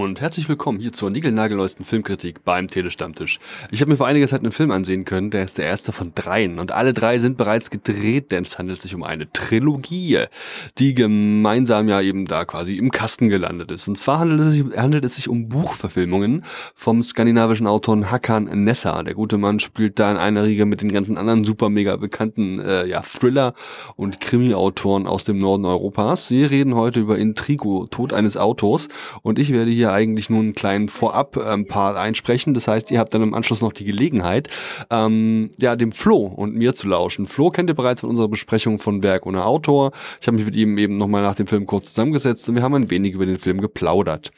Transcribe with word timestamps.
Und 0.00 0.22
herzlich 0.22 0.48
willkommen 0.48 0.80
hier 0.80 0.94
zur 0.94 1.10
niegelnagelneuesten 1.10 1.84
Filmkritik 1.84 2.42
beim 2.42 2.68
Telestammtisch. 2.68 3.38
Ich 3.70 3.82
habe 3.82 3.90
mir 3.90 3.98
vor 3.98 4.06
einiger 4.06 4.28
Zeit 4.28 4.40
einen 4.40 4.50
Film 4.50 4.70
ansehen 4.70 5.04
können, 5.04 5.30
der 5.30 5.44
ist 5.44 5.58
der 5.58 5.66
erste 5.66 5.92
von 5.92 6.12
dreien 6.14 6.58
und 6.58 6.72
alle 6.72 6.94
drei 6.94 7.18
sind 7.18 7.36
bereits 7.36 7.68
gedreht, 7.68 8.30
denn 8.30 8.44
es 8.44 8.58
handelt 8.58 8.80
sich 8.80 8.94
um 8.94 9.02
eine 9.02 9.30
Trilogie, 9.30 10.24
die 10.78 10.94
gemeinsam 10.94 11.86
ja 11.86 12.00
eben 12.00 12.24
da 12.24 12.46
quasi 12.46 12.78
im 12.78 12.90
Kasten 12.90 13.28
gelandet 13.28 13.70
ist. 13.72 13.88
Und 13.88 13.98
zwar 13.98 14.20
handelt 14.20 14.40
es 14.40 14.52
sich, 14.52 14.64
handelt 14.74 15.04
es 15.04 15.16
sich 15.16 15.28
um 15.28 15.50
Buchverfilmungen 15.50 16.44
vom 16.74 17.02
skandinavischen 17.02 17.66
Autor 17.66 18.10
Hakan 18.10 18.44
Nessa. 18.44 19.02
Der 19.02 19.12
gute 19.12 19.36
Mann 19.36 19.60
spielt 19.60 19.98
da 19.98 20.10
in 20.10 20.16
einer 20.16 20.44
Riege 20.44 20.64
mit 20.64 20.80
den 20.80 20.92
ganzen 20.92 21.18
anderen 21.18 21.44
super 21.44 21.68
mega 21.68 21.96
bekannten 21.96 22.58
äh, 22.58 22.86
ja, 22.86 23.02
Thriller- 23.02 23.52
und 23.96 24.18
Krimi-Autoren 24.18 25.06
aus 25.06 25.24
dem 25.24 25.36
Norden 25.36 25.66
Europas. 25.66 26.30
Wir 26.30 26.50
reden 26.50 26.74
heute 26.74 27.00
über 27.00 27.18
Intrigo, 27.18 27.86
Tod 27.90 28.14
eines 28.14 28.38
Autors 28.38 28.88
und 29.20 29.38
ich 29.38 29.52
werde 29.52 29.60
werde 29.60 29.70
eigentlich 29.90 30.30
nur 30.30 30.40
einen 30.40 30.54
kleinen 30.54 30.88
Vorab-Part 30.88 31.96
ähm, 31.96 32.00
einsprechen. 32.00 32.54
Das 32.54 32.68
heißt, 32.68 32.90
ihr 32.90 32.98
habt 32.98 33.14
dann 33.14 33.22
im 33.22 33.34
Anschluss 33.34 33.60
noch 33.60 33.72
die 33.72 33.84
Gelegenheit, 33.84 34.48
ähm, 34.90 35.50
ja, 35.58 35.76
dem 35.76 35.92
Flo 35.92 36.26
und 36.26 36.54
mir 36.54 36.74
zu 36.74 36.88
lauschen. 36.88 37.26
Flo 37.26 37.50
kennt 37.50 37.70
ihr 37.70 37.74
bereits 37.74 38.00
von 38.00 38.10
unserer 38.10 38.28
Besprechung 38.28 38.78
von 38.78 39.02
Werk 39.02 39.26
ohne 39.26 39.44
Autor. 39.44 39.92
Ich 40.20 40.26
habe 40.26 40.36
mich 40.36 40.46
mit 40.46 40.56
ihm 40.56 40.78
eben 40.78 40.96
nochmal 40.96 41.22
nach 41.22 41.34
dem 41.34 41.46
Film 41.46 41.66
kurz 41.66 41.90
zusammengesetzt 41.94 42.48
und 42.48 42.54
wir 42.54 42.62
haben 42.62 42.74
ein 42.74 42.90
wenig 42.90 43.14
über 43.14 43.26
den 43.26 43.38
Film 43.38 43.60
geplaudert. 43.60 44.30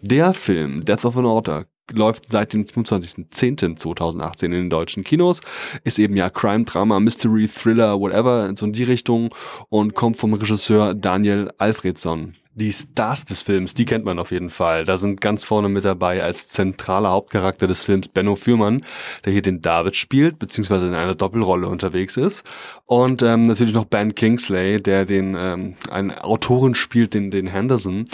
Der 0.00 0.34
Film, 0.34 0.84
Death 0.84 1.04
of 1.04 1.16
an 1.16 1.26
Author, 1.26 1.64
läuft 1.92 2.30
seit 2.30 2.52
dem 2.52 2.64
25.10.2018 2.64 4.44
in 4.44 4.50
den 4.52 4.70
deutschen 4.70 5.04
Kinos, 5.04 5.40
ist 5.84 5.98
eben 5.98 6.16
ja 6.16 6.30
Crime, 6.30 6.64
Drama, 6.64 7.00
Mystery, 7.00 7.48
Thriller, 7.48 7.98
whatever, 7.98 8.52
so 8.56 8.66
in 8.66 8.72
die 8.72 8.84
Richtung 8.84 9.34
und 9.68 9.94
kommt 9.94 10.16
vom 10.16 10.34
Regisseur 10.34 10.94
Daniel 10.94 11.50
Alfredson 11.58 12.34
die 12.54 12.72
Stars 12.72 13.24
des 13.24 13.42
Films, 13.42 13.74
die 13.74 13.84
kennt 13.84 14.04
man 14.04 14.18
auf 14.18 14.32
jeden 14.32 14.50
Fall. 14.50 14.84
Da 14.84 14.98
sind 14.98 15.20
ganz 15.20 15.44
vorne 15.44 15.68
mit 15.68 15.84
dabei 15.84 16.22
als 16.22 16.48
zentraler 16.48 17.10
Hauptcharakter 17.10 17.68
des 17.68 17.82
Films 17.82 18.08
Benno 18.08 18.34
Fürmann, 18.34 18.84
der 19.24 19.32
hier 19.32 19.42
den 19.42 19.62
David 19.62 19.94
spielt, 19.94 20.38
beziehungsweise 20.38 20.88
in 20.88 20.94
einer 20.94 21.14
Doppelrolle 21.14 21.68
unterwegs 21.68 22.16
ist. 22.16 22.42
Und 22.86 23.22
ähm, 23.22 23.42
natürlich 23.42 23.72
noch 23.72 23.84
Ben 23.84 24.16
Kingsley, 24.16 24.82
der 24.82 25.04
den 25.04 25.36
ähm, 25.38 25.76
einen 25.90 26.10
Autoren 26.10 26.74
spielt, 26.74 27.14
den, 27.14 27.30
den 27.30 27.46
Henderson. 27.46 28.06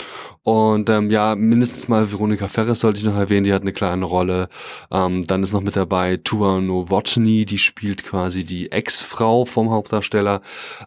Und 0.43 0.89
ähm, 0.89 1.09
ja, 1.09 1.35
mindestens 1.35 1.87
mal 1.87 2.09
Veronika 2.11 2.47
Ferres 2.47 2.79
sollte 2.79 2.99
ich 2.99 3.05
noch 3.05 3.17
erwähnen, 3.17 3.43
die 3.43 3.53
hat 3.53 3.63
eine 3.63 3.73
kleine 3.73 4.05
Rolle. 4.05 4.49
Ähm, 4.91 5.25
dann 5.25 5.43
ist 5.43 5.51
noch 5.51 5.61
mit 5.61 5.75
dabei 5.75 6.17
Tuva 6.17 6.61
Novotny, 6.61 7.45
die 7.45 7.57
spielt 7.57 8.05
quasi 8.05 8.45
die 8.45 8.71
Ex-Frau 8.71 9.45
vom 9.45 9.71
Hauptdarsteller. 9.71 10.41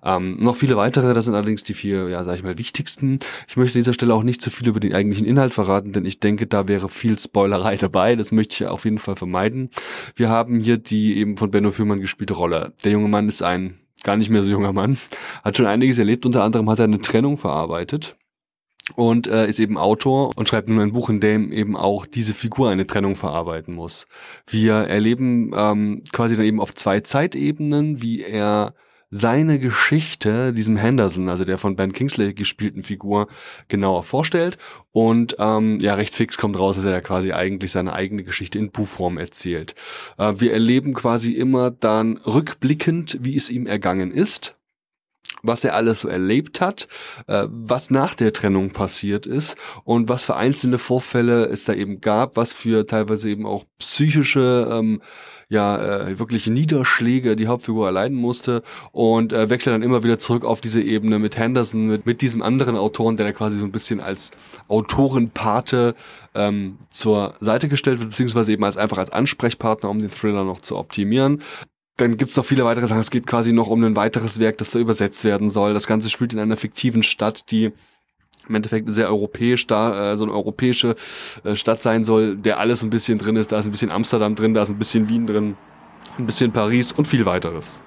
Ähm, 0.04 0.38
noch 0.40 0.56
viele 0.56 0.76
weitere, 0.76 1.12
das 1.12 1.24
sind 1.26 1.34
allerdings 1.34 1.64
die 1.64 1.74
vier, 1.74 2.08
ja, 2.08 2.24
sag 2.24 2.36
ich 2.36 2.42
mal, 2.42 2.56
wichtigsten. 2.56 3.18
Ich 3.48 3.56
möchte 3.56 3.77
an 3.77 3.80
dieser 3.80 3.94
Stelle 3.94 4.14
auch 4.14 4.22
nicht 4.22 4.42
zu 4.42 4.50
viel 4.50 4.69
über 4.69 4.80
den 4.80 4.94
eigentlichen 4.94 5.27
Inhalt 5.27 5.55
verraten, 5.55 5.92
denn 5.92 6.05
ich 6.05 6.20
denke, 6.20 6.46
da 6.46 6.69
wäre 6.69 6.88
viel 6.88 7.19
Spoilerei 7.19 7.77
dabei. 7.77 8.16
Das 8.16 8.33
möchte 8.33 8.55
ich 8.55 8.66
auf 8.66 8.84
jeden 8.84 8.98
Fall 8.98 9.16
vermeiden. 9.16 9.70
Wir 10.16 10.28
haben 10.28 10.60
hier 10.60 10.78
die 10.78 11.16
eben 11.16 11.36
von 11.36 11.50
Benno 11.50 11.70
Fürmann 11.70 12.00
gespielte 12.00 12.34
Rolle. 12.34 12.72
Der 12.84 12.92
junge 12.92 13.08
Mann 13.08 13.28
ist 13.28 13.42
ein 13.42 13.80
gar 14.02 14.16
nicht 14.16 14.30
mehr 14.30 14.42
so 14.42 14.50
junger 14.50 14.72
Mann, 14.72 14.98
hat 15.44 15.56
schon 15.56 15.66
einiges 15.66 15.98
erlebt, 15.98 16.27
unter 16.27 16.42
anderem 16.42 16.70
hat 16.70 16.78
er 16.78 16.86
eine 16.86 17.00
Trennung 17.00 17.36
verarbeitet 17.36 18.16
und 18.96 19.27
äh, 19.27 19.48
ist 19.48 19.61
eben 19.61 19.78
Autor 19.78 20.33
und 20.36 20.48
schreibt 20.48 20.68
nun 20.68 20.80
ein 20.80 20.92
Buch, 20.92 21.11
in 21.11 21.20
dem 21.20 21.52
eben 21.52 21.77
auch 21.77 22.07
diese 22.07 22.34
Figur 22.34 22.70
eine 22.70 22.86
Trennung 22.86 23.14
verarbeiten 23.14 23.74
muss. 23.74 24.07
Wir 24.46 24.74
erleben 24.74 25.52
ähm, 25.55 26.02
quasi 26.12 26.36
dann 26.36 26.46
eben 26.46 26.61
auf 26.61 26.74
zwei 26.74 27.01
Zeitebenen, 27.01 28.02
wie 28.02 28.22
er 28.22 28.74
seine 29.10 29.58
Geschichte 29.58 30.52
diesem 30.52 30.76
Henderson, 30.76 31.28
also 31.28 31.44
der 31.44 31.58
von 31.58 31.74
Ben 31.74 31.92
Kingsley 31.92 32.32
gespielten 32.32 32.82
Figur, 32.82 33.26
genauer 33.68 34.04
vorstellt. 34.04 34.56
Und 34.92 35.36
ähm, 35.38 35.78
ja, 35.80 35.94
recht 35.94 36.14
fix 36.14 36.38
kommt 36.38 36.58
raus, 36.58 36.76
dass 36.76 36.84
er 36.84 36.92
ja 36.92 37.00
quasi 37.00 37.32
eigentlich 37.32 37.72
seine 37.72 37.92
eigene 37.92 38.22
Geschichte 38.22 38.58
in 38.58 38.70
Buchform 38.70 39.18
erzählt. 39.18 39.74
Äh, 40.16 40.34
wir 40.36 40.52
erleben 40.52 40.94
quasi 40.94 41.32
immer 41.32 41.70
dann 41.72 42.18
rückblickend, 42.18 43.18
wie 43.20 43.36
es 43.36 43.50
ihm 43.50 43.66
ergangen 43.66 44.12
ist 44.12 44.56
was 45.42 45.64
er 45.64 45.74
alles 45.74 46.00
so 46.00 46.08
erlebt 46.08 46.60
hat, 46.60 46.88
äh, 47.27 47.46
was 47.48 47.90
nach 47.90 48.14
der 48.14 48.32
Trennung 48.32 48.70
passiert 48.70 49.27
ist 49.27 49.56
und 49.84 50.08
was 50.08 50.27
für 50.27 50.36
einzelne 50.36 50.77
Vorfälle 50.77 51.46
es 51.46 51.64
da 51.64 51.72
eben 51.72 52.00
gab, 52.00 52.36
was 52.36 52.52
für 52.52 52.86
teilweise 52.86 53.30
eben 53.30 53.46
auch 53.46 53.64
psychische 53.78 54.68
ähm, 54.70 55.00
ja 55.50 56.06
äh, 56.06 56.18
wirkliche 56.18 56.50
Niederschläge 56.52 57.36
die 57.36 57.48
Hauptfigur 57.48 57.86
erleiden 57.86 58.16
musste 58.16 58.62
und 58.92 59.33
äh, 59.33 59.50
wechselt 59.50 59.74
dann 59.74 59.83
immer 59.83 60.02
wieder 60.02 60.18
zurück 60.18 60.44
auf 60.44 60.61
diese 60.61 60.80
Ebene 60.80 61.18
mit 61.18 61.36
Henderson, 61.36 61.88
mit, 61.88 62.06
mit 62.06 62.22
diesem 62.22 62.40
anderen 62.40 62.77
Autoren, 62.77 63.16
der 63.16 63.27
da 63.27 63.33
quasi 63.33 63.58
so 63.58 63.64
ein 63.64 63.72
bisschen 63.72 64.00
als 64.00 64.30
Autorenpate 64.68 65.96
ähm, 66.34 66.78
zur 66.89 67.34
Seite 67.40 67.68
gestellt 67.68 67.98
wird, 67.98 68.10
beziehungsweise 68.10 68.52
eben 68.52 68.64
als 68.64 68.77
einfach 68.77 68.98
als 68.98 69.10
Ansprechpartner, 69.10 69.90
um 69.90 69.98
den 69.98 70.08
Thriller 70.08 70.44
noch 70.44 70.60
zu 70.60 70.77
optimieren. 70.77 71.42
Dann 71.96 72.16
gibt's 72.16 72.36
noch 72.36 72.44
viele 72.44 72.64
weitere 72.64 72.86
Sachen. 72.86 73.00
Es 73.00 73.10
geht 73.10 73.27
quasi 73.27 73.52
noch 73.52 73.66
um 73.66 73.83
ein 73.84 73.96
weiteres 73.96 74.39
Werk, 74.39 74.56
das 74.58 74.70
da 74.70 74.78
übersetzt 74.78 75.24
werden 75.24 75.48
soll. 75.48 75.74
Das 75.74 75.89
Ganze 75.89 76.08
spielt 76.08 76.33
in 76.33 76.39
einer 76.39 76.56
fiktiven 76.56 77.02
Stadt, 77.02 77.50
die 77.50 77.72
im 78.48 78.55
Endeffekt 78.57 78.92
sehr 78.92 79.08
europäisch 79.08 79.67
da, 79.67 80.13
äh, 80.13 80.17
so 80.17 80.24
eine 80.24 80.33
europäische 80.33 80.96
äh, 81.45 81.55
Stadt 81.55 81.80
sein 81.80 82.05
soll, 82.05 82.36
der 82.36 82.58
alles 82.58 82.83
ein 82.83 82.91
bisschen 82.91 83.18
drin 83.18 83.36
ist. 83.36 83.52
Da 83.52 83.58
ist 83.58 83.64
ein 83.64 83.70
bisschen 83.70 83.91
Amsterdam 83.91 84.35
drin, 84.35 84.55
da 84.55 84.63
ist 84.63 84.70
ein 84.70 84.79
bisschen 84.79 85.08
Wien 85.08 85.27
drin, 85.27 85.57
ein 86.18 86.27
bisschen 86.27 86.52
Paris 86.52 86.92
und 86.92 87.07
viel 87.07 87.24
weiteres. 87.27 87.80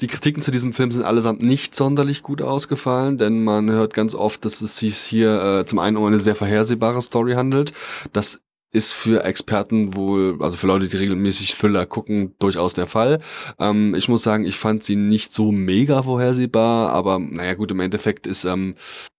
Die 0.00 0.08
Kritiken 0.08 0.42
zu 0.42 0.50
diesem 0.50 0.72
Film 0.72 0.90
sind 0.90 1.04
allesamt 1.04 1.42
nicht 1.42 1.76
sonderlich 1.76 2.24
gut 2.24 2.42
ausgefallen, 2.42 3.18
denn 3.18 3.44
man 3.44 3.70
hört 3.70 3.94
ganz 3.94 4.16
oft, 4.16 4.44
dass 4.44 4.60
es 4.60 4.76
sich 4.76 4.98
hier 4.98 5.60
äh, 5.60 5.64
zum 5.64 5.78
einen 5.78 5.96
um 5.96 6.04
eine 6.04 6.18
sehr 6.18 6.34
vorhersehbare 6.34 7.00
Story 7.02 7.34
handelt. 7.34 7.72
Das 8.12 8.42
ist 8.72 8.92
für 8.92 9.24
Experten 9.24 9.94
wohl, 9.94 10.38
also 10.40 10.56
für 10.56 10.66
Leute, 10.66 10.88
die 10.88 10.96
regelmäßig 10.96 11.54
Thriller 11.54 11.86
gucken, 11.86 12.34
durchaus 12.38 12.74
der 12.74 12.86
Fall. 12.86 13.20
Ähm, 13.58 13.94
ich 13.94 14.08
muss 14.08 14.22
sagen, 14.22 14.44
ich 14.44 14.56
fand 14.56 14.82
sie 14.82 14.96
nicht 14.96 15.32
so 15.32 15.52
mega 15.52 16.02
vorhersehbar, 16.02 16.90
aber 16.90 17.18
naja 17.18 17.54
gut, 17.54 17.70
im 17.70 17.80
Endeffekt 17.80 18.26
ist 18.26 18.44
ähm, 18.44 18.74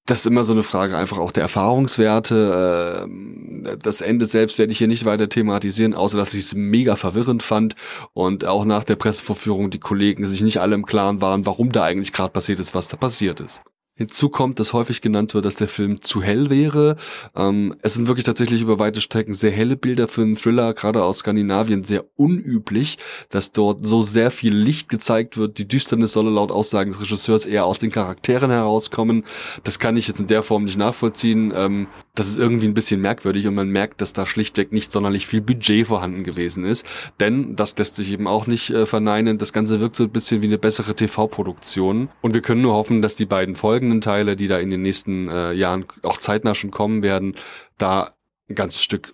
das 0.05 0.19
ist 0.19 0.25
immer 0.25 0.43
so 0.43 0.51
eine 0.51 0.63
Frage 0.63 0.97
einfach 0.97 1.17
auch 1.17 1.31
der 1.31 1.43
Erfahrungswerte. 1.43 3.07
Äh, 3.07 3.77
das 3.77 4.01
Ende 4.01 4.25
selbst 4.25 4.57
werde 4.59 4.71
ich 4.71 4.77
hier 4.77 4.87
nicht 4.87 5.05
weiter 5.05 5.29
thematisieren, 5.29 5.93
außer 5.93 6.17
dass 6.17 6.33
ich 6.33 6.45
es 6.45 6.55
mega 6.55 6.95
verwirrend 6.95 7.41
fand 7.41 7.75
und 8.13 8.45
auch 8.45 8.65
nach 8.65 8.83
der 8.83 8.97
Pressevorführung 8.97 9.69
die 9.69 9.79
Kollegen 9.79 10.27
sich 10.27 10.41
nicht 10.41 10.59
alle 10.59 10.75
im 10.75 10.85
Klaren 10.85 11.21
waren, 11.21 11.45
warum 11.45 11.71
da 11.71 11.83
eigentlich 11.83 12.11
gerade 12.11 12.33
passiert 12.33 12.59
ist, 12.59 12.75
was 12.75 12.89
da 12.89 12.97
passiert 12.97 13.39
ist. 13.39 13.61
Hinzu 13.95 14.29
kommt, 14.29 14.59
dass 14.59 14.73
häufig 14.73 15.01
genannt 15.01 15.35
wird, 15.35 15.45
dass 15.45 15.55
der 15.55 15.67
Film 15.67 16.01
zu 16.01 16.23
hell 16.23 16.49
wäre. 16.49 16.95
Ähm, 17.35 17.75
es 17.83 17.93
sind 17.93 18.07
wirklich 18.07 18.23
tatsächlich 18.23 18.61
über 18.61 18.79
weite 18.79 19.01
Strecken 19.01 19.35
sehr 19.35 19.51
helle 19.51 19.75
Bilder 19.75 20.07
für 20.07 20.23
einen 20.23 20.35
Thriller, 20.35 20.73
gerade 20.73 21.03
aus 21.03 21.19
Skandinavien, 21.19 21.83
sehr 21.83 22.05
unüblich, 22.15 22.97
dass 23.29 23.51
dort 23.51 23.85
so 23.85 24.01
sehr 24.01 24.31
viel 24.31 24.55
Licht 24.55 24.89
gezeigt 24.89 25.37
wird. 25.37 25.59
Die 25.59 25.67
Düsternis 25.67 26.13
solle 26.13 26.31
laut 26.31 26.51
Aussagen 26.51 26.91
des 26.91 27.01
Regisseurs 27.01 27.45
eher 27.45 27.65
aus 27.65 27.77
den 27.77 27.91
Charakteren 27.91 28.49
herauskommen. 28.49 29.25
Das 29.63 29.77
kann 29.77 29.95
ich 29.95 30.07
jetzt 30.07 30.19
in 30.19 30.27
der 30.27 30.41
Form 30.41 30.63
nicht 30.63 30.77
nachvollziehen. 30.77 31.53
Ähm, 31.55 31.85
das 32.15 32.29
ist 32.29 32.37
irgendwie 32.37 32.67
ein 32.67 32.73
bisschen 32.73 32.99
merkwürdig 32.99 33.45
und 33.45 33.53
man 33.53 33.69
merkt, 33.69 34.01
dass 34.01 34.13
da 34.13 34.25
schlichtweg 34.25 34.71
nicht 34.71 34.91
sonderlich 34.91 35.27
viel 35.27 35.41
Budget 35.41 35.85
vorhanden 35.85 36.23
gewesen 36.23 36.65
ist. 36.65 36.83
Denn, 37.19 37.55
das 37.55 37.77
lässt 37.77 37.95
sich 37.95 38.11
eben 38.11 38.27
auch 38.27 38.47
nicht 38.47 38.71
äh, 38.71 38.87
verneinen, 38.87 39.37
das 39.37 39.53
Ganze 39.53 39.79
wirkt 39.79 39.95
so 39.95 40.03
ein 40.03 40.09
bisschen 40.09 40.41
wie 40.41 40.47
eine 40.47 40.57
bessere 40.57 40.95
TV-Produktion. 40.95 42.09
Und 42.21 42.33
wir 42.33 42.41
können 42.41 42.61
nur 42.61 42.73
hoffen, 42.73 43.03
dass 43.03 43.15
die 43.15 43.25
beiden 43.25 43.55
folgenden 43.83 44.01
Teile, 44.01 44.35
die 44.35 44.47
da 44.47 44.59
in 44.59 44.69
den 44.69 44.81
nächsten 44.81 45.27
äh, 45.27 45.51
Jahren 45.51 45.85
auch 46.03 46.17
zeitnah 46.17 46.55
schon 46.55 46.71
kommen 46.71 47.03
werden, 47.03 47.35
da 47.77 48.11
ein 48.49 48.55
ganzes 48.55 48.81
Stück 48.81 49.13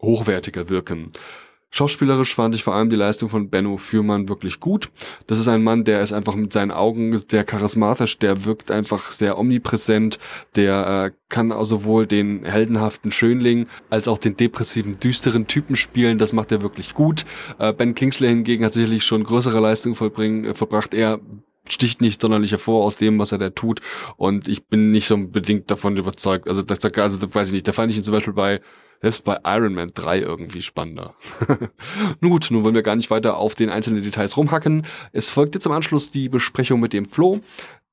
hochwertiger 0.00 0.68
wirken. 0.68 1.10
Schauspielerisch 1.70 2.32
fand 2.32 2.54
ich 2.54 2.62
vor 2.62 2.74
allem 2.76 2.88
die 2.88 2.94
Leistung 2.94 3.28
von 3.28 3.50
Benno 3.50 3.78
Fürmann 3.78 4.28
wirklich 4.28 4.60
gut. 4.60 4.90
Das 5.26 5.40
ist 5.40 5.48
ein 5.48 5.64
Mann, 5.64 5.82
der 5.82 6.02
ist 6.02 6.12
einfach 6.12 6.36
mit 6.36 6.52
seinen 6.52 6.70
Augen 6.70 7.20
sehr 7.28 7.42
charismatisch, 7.42 8.16
der 8.18 8.44
wirkt 8.44 8.70
einfach 8.70 9.10
sehr 9.10 9.36
omnipräsent, 9.36 10.20
der 10.54 11.10
äh, 11.10 11.16
kann 11.28 11.52
sowohl 11.64 12.06
den 12.06 12.44
heldenhaften 12.44 13.10
Schönling 13.10 13.66
als 13.90 14.06
auch 14.06 14.18
den 14.18 14.36
depressiven, 14.36 15.00
düsteren 15.00 15.48
Typen 15.48 15.74
spielen. 15.74 16.18
Das 16.18 16.32
macht 16.32 16.52
er 16.52 16.62
wirklich 16.62 16.94
gut. 16.94 17.24
Äh, 17.58 17.72
ben 17.72 17.96
Kingsley 17.96 18.28
hingegen 18.28 18.64
hat 18.64 18.74
sicherlich 18.74 19.04
schon 19.04 19.24
größere 19.24 19.58
Leistungen 19.58 19.96
vollbringen, 19.96 20.44
äh, 20.44 20.54
verbracht. 20.54 20.94
Er 20.94 21.18
sticht 21.68 22.00
nicht 22.00 22.20
sonderlich 22.20 22.52
hervor 22.52 22.84
aus 22.84 22.96
dem, 22.96 23.18
was 23.18 23.32
er 23.32 23.38
da 23.38 23.50
tut. 23.50 23.80
Und 24.16 24.48
ich 24.48 24.66
bin 24.66 24.90
nicht 24.90 25.06
so 25.06 25.14
unbedingt 25.14 25.70
davon 25.70 25.96
überzeugt. 25.96 26.48
Also, 26.48 26.62
das, 26.62 26.84
also 26.84 27.18
das 27.18 27.34
weiß 27.34 27.48
ich 27.48 27.54
nicht. 27.54 27.68
Da 27.68 27.72
fand 27.72 27.90
ich 27.90 27.98
ihn 27.98 28.04
zum 28.04 28.12
Beispiel 28.12 28.34
bei 28.34 28.60
selbst 29.04 29.24
bei 29.24 29.38
Iron 29.44 29.74
Man 29.74 29.88
3 29.92 30.20
irgendwie 30.20 30.62
spannender. 30.62 31.14
nun 32.20 32.30
gut, 32.30 32.48
nun 32.50 32.64
wollen 32.64 32.74
wir 32.74 32.82
gar 32.82 32.96
nicht 32.96 33.10
weiter 33.10 33.36
auf 33.36 33.54
den 33.54 33.68
einzelnen 33.68 34.02
Details 34.02 34.38
rumhacken. 34.38 34.86
Es 35.12 35.30
folgt 35.30 35.54
jetzt 35.54 35.66
im 35.66 35.72
Anschluss 35.72 36.10
die 36.10 36.30
Besprechung 36.30 36.80
mit 36.80 36.94
dem 36.94 37.04
Flo. 37.04 37.40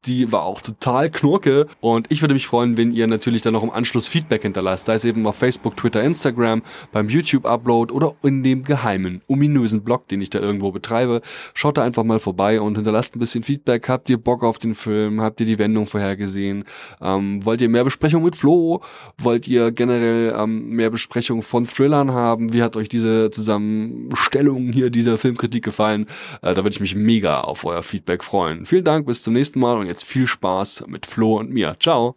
Die 0.06 0.32
war 0.32 0.46
auch 0.46 0.62
total 0.62 1.12
knurke. 1.12 1.68
Und 1.80 2.08
ich 2.10 2.22
würde 2.22 2.34
mich 2.34 2.48
freuen, 2.48 2.76
wenn 2.76 2.92
ihr 2.92 3.06
natürlich 3.06 3.44
dann 3.44 3.54
noch 3.54 3.62
im 3.62 3.70
Anschluss 3.70 4.08
Feedback 4.08 4.42
hinterlasst. 4.42 4.86
Sei 4.86 4.96
es 4.96 5.06
eben 5.06 5.28
auf 5.28 5.36
Facebook, 5.36 5.78
Twitter, 5.78 6.02
Instagram, 6.02 6.64
beim 6.92 7.08
YouTube-Upload 7.08 7.94
oder 7.94 8.16
in 8.24 8.42
dem 8.42 8.64
geheimen, 8.64 9.22
ominösen 9.28 9.84
Blog, 9.84 10.08
den 10.08 10.20
ich 10.22 10.32
da 10.32 10.40
irgendwo 10.40 10.72
betreibe. 10.72 11.22
Schaut 11.54 11.78
da 11.78 11.84
einfach 11.84 12.04
mal 12.04 12.20
vorbei 12.20 12.60
und 12.60 12.76
hinterlasst 12.78 13.16
ein 13.16 13.20
bisschen 13.20 13.44
Feedback. 13.44 13.90
Habt 13.90 14.10
ihr 14.10 14.18
Bock 14.18 14.44
auf 14.44 14.58
den 14.58 14.74
Film? 14.74 15.22
Habt 15.22 15.40
ihr 15.40 15.46
die 15.46 15.60
Wendung 15.60 15.86
vorhergesehen? 15.86 16.64
Ähm, 17.00 17.46
wollt 17.46 17.62
ihr 17.62 17.70
mehr 17.70 17.84
Besprechung 17.84 18.24
mit 18.24 18.36
Flo? 18.36 18.82
Wollt 19.20 19.48
ihr 19.48 19.72
generell 19.72 20.34
ähm, 20.36 20.70
mehr 20.70 20.90
Besprechung 20.90 21.44
von 21.44 21.66
Thrillern 21.66 22.12
haben? 22.12 22.54
Wie 22.54 22.64
hat 22.64 22.76
euch 22.76 22.90
diese 22.90 23.30
Zusammenstellung 23.30 24.72
hier 24.72 24.90
dieser 24.90 25.20
Filmkritik 25.20 25.64
gefallen? 25.64 26.08
Äh, 26.42 26.56
da 26.56 26.64
würde 26.64 26.72
ich 26.72 26.80
mich 26.80 26.96
mega 26.96 27.42
auf 27.42 27.66
euer 27.66 27.84
Feedback 27.84 28.24
freuen. 28.24 28.66
Vielen 28.66 28.84
Dank, 28.84 29.06
bis 29.06 29.22
zum 29.22 29.36
nächsten 29.36 29.60
Mal 29.60 29.91
jetzt 29.92 30.06
viel 30.06 30.26
Spaß 30.26 30.86
mit 30.88 31.06
Flo 31.06 31.38
und 31.38 31.52
mir. 31.52 31.76
Ciao. 31.80 32.16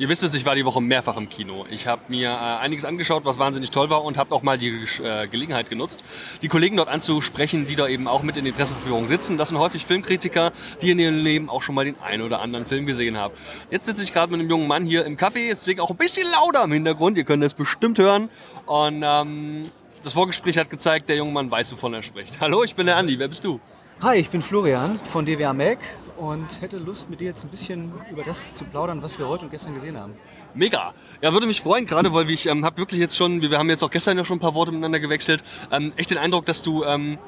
Ihr 0.00 0.08
wisst 0.08 0.22
es, 0.22 0.32
ich 0.34 0.46
war 0.46 0.54
die 0.54 0.64
Woche 0.64 0.80
mehrfach 0.80 1.16
im 1.16 1.28
Kino. 1.28 1.66
Ich 1.72 1.88
habe 1.88 2.02
mir 2.06 2.28
äh, 2.28 2.62
einiges 2.62 2.84
angeschaut, 2.84 3.24
was 3.24 3.40
wahnsinnig 3.40 3.72
toll 3.72 3.90
war 3.90 4.04
und 4.04 4.16
habe 4.16 4.32
auch 4.32 4.42
mal 4.42 4.56
die 4.56 4.84
äh, 5.02 5.26
Gelegenheit 5.26 5.70
genutzt, 5.70 6.04
die 6.40 6.46
Kollegen 6.46 6.76
dort 6.76 6.88
anzusprechen, 6.88 7.66
die 7.66 7.74
da 7.74 7.88
eben 7.88 8.06
auch 8.06 8.22
mit 8.22 8.36
in 8.36 8.44
den 8.44 8.54
Presseverführungen 8.54 9.08
sitzen. 9.08 9.38
Das 9.38 9.48
sind 9.48 9.58
häufig 9.58 9.84
Filmkritiker, 9.84 10.52
die 10.82 10.92
in 10.92 11.00
ihrem 11.00 11.16
Leben 11.16 11.50
auch 11.50 11.62
schon 11.62 11.74
mal 11.74 11.84
den 11.84 12.00
einen 12.00 12.22
oder 12.22 12.40
anderen 12.40 12.64
Film 12.64 12.86
gesehen 12.86 13.16
haben. 13.16 13.34
Jetzt 13.72 13.86
sitze 13.86 14.04
ich 14.04 14.12
gerade 14.12 14.30
mit 14.30 14.38
einem 14.38 14.48
jungen 14.48 14.68
Mann 14.68 14.86
hier 14.86 15.04
im 15.04 15.16
Café, 15.16 15.48
deswegen 15.48 15.80
auch 15.80 15.90
ein 15.90 15.96
bisschen 15.96 16.30
lauter 16.30 16.62
im 16.62 16.70
Hintergrund. 16.70 17.18
Ihr 17.18 17.24
könnt 17.24 17.42
es 17.42 17.54
bestimmt 17.54 17.98
hören. 17.98 18.28
Und 18.66 19.02
ähm, 19.04 19.64
das 20.04 20.12
Vorgespräch 20.12 20.58
hat 20.58 20.70
gezeigt, 20.70 21.08
der 21.08 21.16
junge 21.16 21.32
Mann 21.32 21.50
weiß, 21.50 21.72
wovon 21.72 21.94
er 21.94 22.04
spricht. 22.04 22.38
Hallo, 22.38 22.62
ich 22.62 22.76
bin 22.76 22.86
der 22.86 22.98
Andi. 22.98 23.18
Wer 23.18 23.26
bist 23.26 23.44
du? 23.44 23.58
Hi, 24.00 24.14
ich 24.14 24.30
bin 24.30 24.42
Florian 24.42 25.00
von 25.00 25.26
DWA 25.26 25.52
Mac 25.52 25.78
und 26.18 26.60
hätte 26.60 26.76
Lust, 26.76 27.10
mit 27.10 27.18
dir 27.18 27.24
jetzt 27.24 27.42
ein 27.42 27.50
bisschen 27.50 27.92
über 28.12 28.22
das 28.22 28.46
zu 28.54 28.64
plaudern, 28.64 29.02
was 29.02 29.18
wir 29.18 29.26
heute 29.26 29.46
und 29.46 29.50
gestern 29.50 29.74
gesehen 29.74 29.98
haben. 29.98 30.14
Mega. 30.54 30.94
Ja, 31.20 31.32
würde 31.32 31.48
mich 31.48 31.62
freuen, 31.62 31.84
gerade 31.84 32.14
weil 32.14 32.30
ich 32.30 32.46
ähm, 32.46 32.64
habe 32.64 32.78
wirklich 32.78 33.00
jetzt 33.00 33.16
schon, 33.16 33.42
wir 33.42 33.58
haben 33.58 33.68
jetzt 33.68 33.82
auch 33.82 33.90
gestern 33.90 34.16
ja 34.16 34.24
schon 34.24 34.36
ein 34.36 34.40
paar 34.40 34.54
Worte 34.54 34.70
miteinander 34.70 35.00
gewechselt, 35.00 35.42
ähm, 35.72 35.92
echt 35.96 36.12
den 36.12 36.18
Eindruck, 36.18 36.46
dass 36.46 36.62
du 36.62 36.84
ähm, 36.84 37.18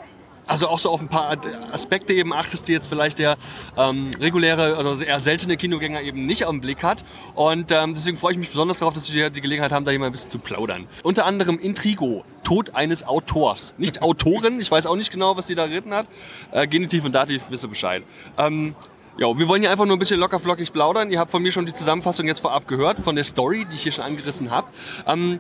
also 0.50 0.68
auch 0.68 0.80
so 0.80 0.90
auf 0.90 1.00
ein 1.00 1.08
paar 1.08 1.36
Aspekte 1.72 2.12
eben 2.12 2.32
achtest, 2.32 2.66
die 2.66 2.72
jetzt 2.72 2.88
vielleicht 2.88 3.20
der 3.20 3.36
ähm, 3.76 4.10
reguläre 4.18 4.76
oder 4.78 5.00
eher 5.00 5.20
seltene 5.20 5.56
Kinogänger 5.56 6.02
eben 6.02 6.26
nicht 6.26 6.44
am 6.44 6.60
Blick 6.60 6.82
hat. 6.82 7.04
Und 7.34 7.70
ähm, 7.70 7.94
deswegen 7.94 8.16
freue 8.16 8.32
ich 8.32 8.38
mich 8.38 8.50
besonders 8.50 8.78
darauf, 8.78 8.92
dass 8.92 9.12
wir 9.14 9.30
die 9.30 9.40
Gelegenheit 9.40 9.70
haben, 9.70 9.84
da 9.84 9.92
hier 9.92 10.00
mal 10.00 10.06
ein 10.06 10.12
bisschen 10.12 10.30
zu 10.30 10.40
plaudern. 10.40 10.88
Unter 11.04 11.24
anderem 11.24 11.58
Intrigo, 11.58 12.24
Tod 12.42 12.74
eines 12.74 13.06
Autors. 13.06 13.74
Nicht 13.78 14.02
Autorin, 14.02 14.58
ich 14.58 14.70
weiß 14.70 14.86
auch 14.86 14.96
nicht 14.96 15.12
genau, 15.12 15.36
was 15.36 15.46
die 15.46 15.54
da 15.54 15.68
geritten 15.68 15.94
hat. 15.94 16.06
Äh, 16.50 16.66
Genitiv 16.66 17.04
und 17.04 17.12
Dativ 17.12 17.48
wisse 17.50 17.68
Bescheid. 17.68 18.02
Ähm, 18.36 18.74
ja, 19.18 19.38
wir 19.38 19.46
wollen 19.46 19.62
hier 19.62 19.70
einfach 19.70 19.86
nur 19.86 19.96
ein 19.96 20.00
bisschen 20.00 20.18
locker 20.18 20.40
flockig 20.40 20.72
plaudern. 20.72 21.10
Ihr 21.10 21.20
habt 21.20 21.30
von 21.30 21.42
mir 21.42 21.52
schon 21.52 21.66
die 21.66 21.74
Zusammenfassung 21.74 22.26
jetzt 22.26 22.40
vorab 22.40 22.66
gehört, 22.66 22.98
von 22.98 23.14
der 23.14 23.24
Story, 23.24 23.66
die 23.70 23.74
ich 23.74 23.82
hier 23.82 23.92
schon 23.92 24.04
angerissen 24.04 24.50
habe. 24.50 24.66
Ähm, 25.06 25.38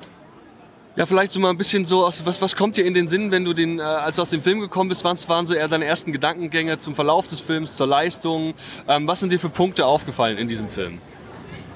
ja, 0.96 1.06
vielleicht 1.06 1.32
so 1.32 1.40
mal 1.40 1.50
ein 1.50 1.56
bisschen 1.56 1.84
so, 1.84 2.04
aus, 2.04 2.24
was, 2.26 2.42
was 2.42 2.56
kommt 2.56 2.76
dir 2.76 2.84
in 2.84 2.94
den 2.94 3.06
Sinn, 3.06 3.30
wenn 3.30 3.44
du 3.44 3.52
den, 3.52 3.78
äh, 3.78 3.82
als 3.82 4.16
du 4.16 4.22
aus 4.22 4.30
dem 4.30 4.42
Film 4.42 4.60
gekommen 4.60 4.88
bist, 4.88 5.04
was 5.04 5.28
waren 5.28 5.46
so 5.46 5.54
eher 5.54 5.68
deine 5.68 5.84
ersten 5.84 6.12
Gedankengänge 6.12 6.78
zum 6.78 6.94
Verlauf 6.94 7.26
des 7.26 7.40
Films, 7.40 7.76
zur 7.76 7.86
Leistung? 7.86 8.54
Ähm, 8.88 9.06
was 9.06 9.20
sind 9.20 9.30
dir 9.32 9.38
für 9.38 9.48
Punkte 9.48 9.86
aufgefallen 9.86 10.36
in 10.36 10.48
diesem 10.48 10.68
Film? 10.68 10.98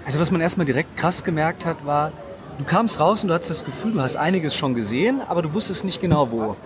Also 0.04 0.18
was 0.20 0.30
man 0.30 0.40
erstmal 0.40 0.66
direkt 0.66 0.96
krass 0.96 1.22
gemerkt 1.22 1.64
hat, 1.64 1.86
war, 1.86 2.12
du 2.58 2.64
kamst 2.64 3.00
raus 3.00 3.22
und 3.22 3.28
du 3.28 3.34
hattest 3.34 3.50
das 3.50 3.64
Gefühl, 3.64 3.92
du 3.92 4.00
hast 4.00 4.16
einiges 4.16 4.54
schon 4.54 4.74
gesehen, 4.74 5.20
aber 5.26 5.42
du 5.42 5.54
wusstest 5.54 5.84
nicht 5.84 6.00
genau 6.00 6.30
wo. 6.30 6.56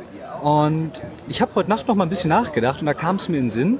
Und 0.42 1.02
ich 1.28 1.42
habe 1.42 1.54
heute 1.54 1.68
Nacht 1.68 1.86
noch 1.86 1.94
mal 1.94 2.06
ein 2.06 2.08
bisschen 2.08 2.30
nachgedacht 2.30 2.80
und 2.80 2.86
da 2.86 2.94
kam 2.94 3.16
es 3.16 3.28
mir 3.28 3.36
in 3.36 3.44
den 3.44 3.50
Sinn, 3.50 3.78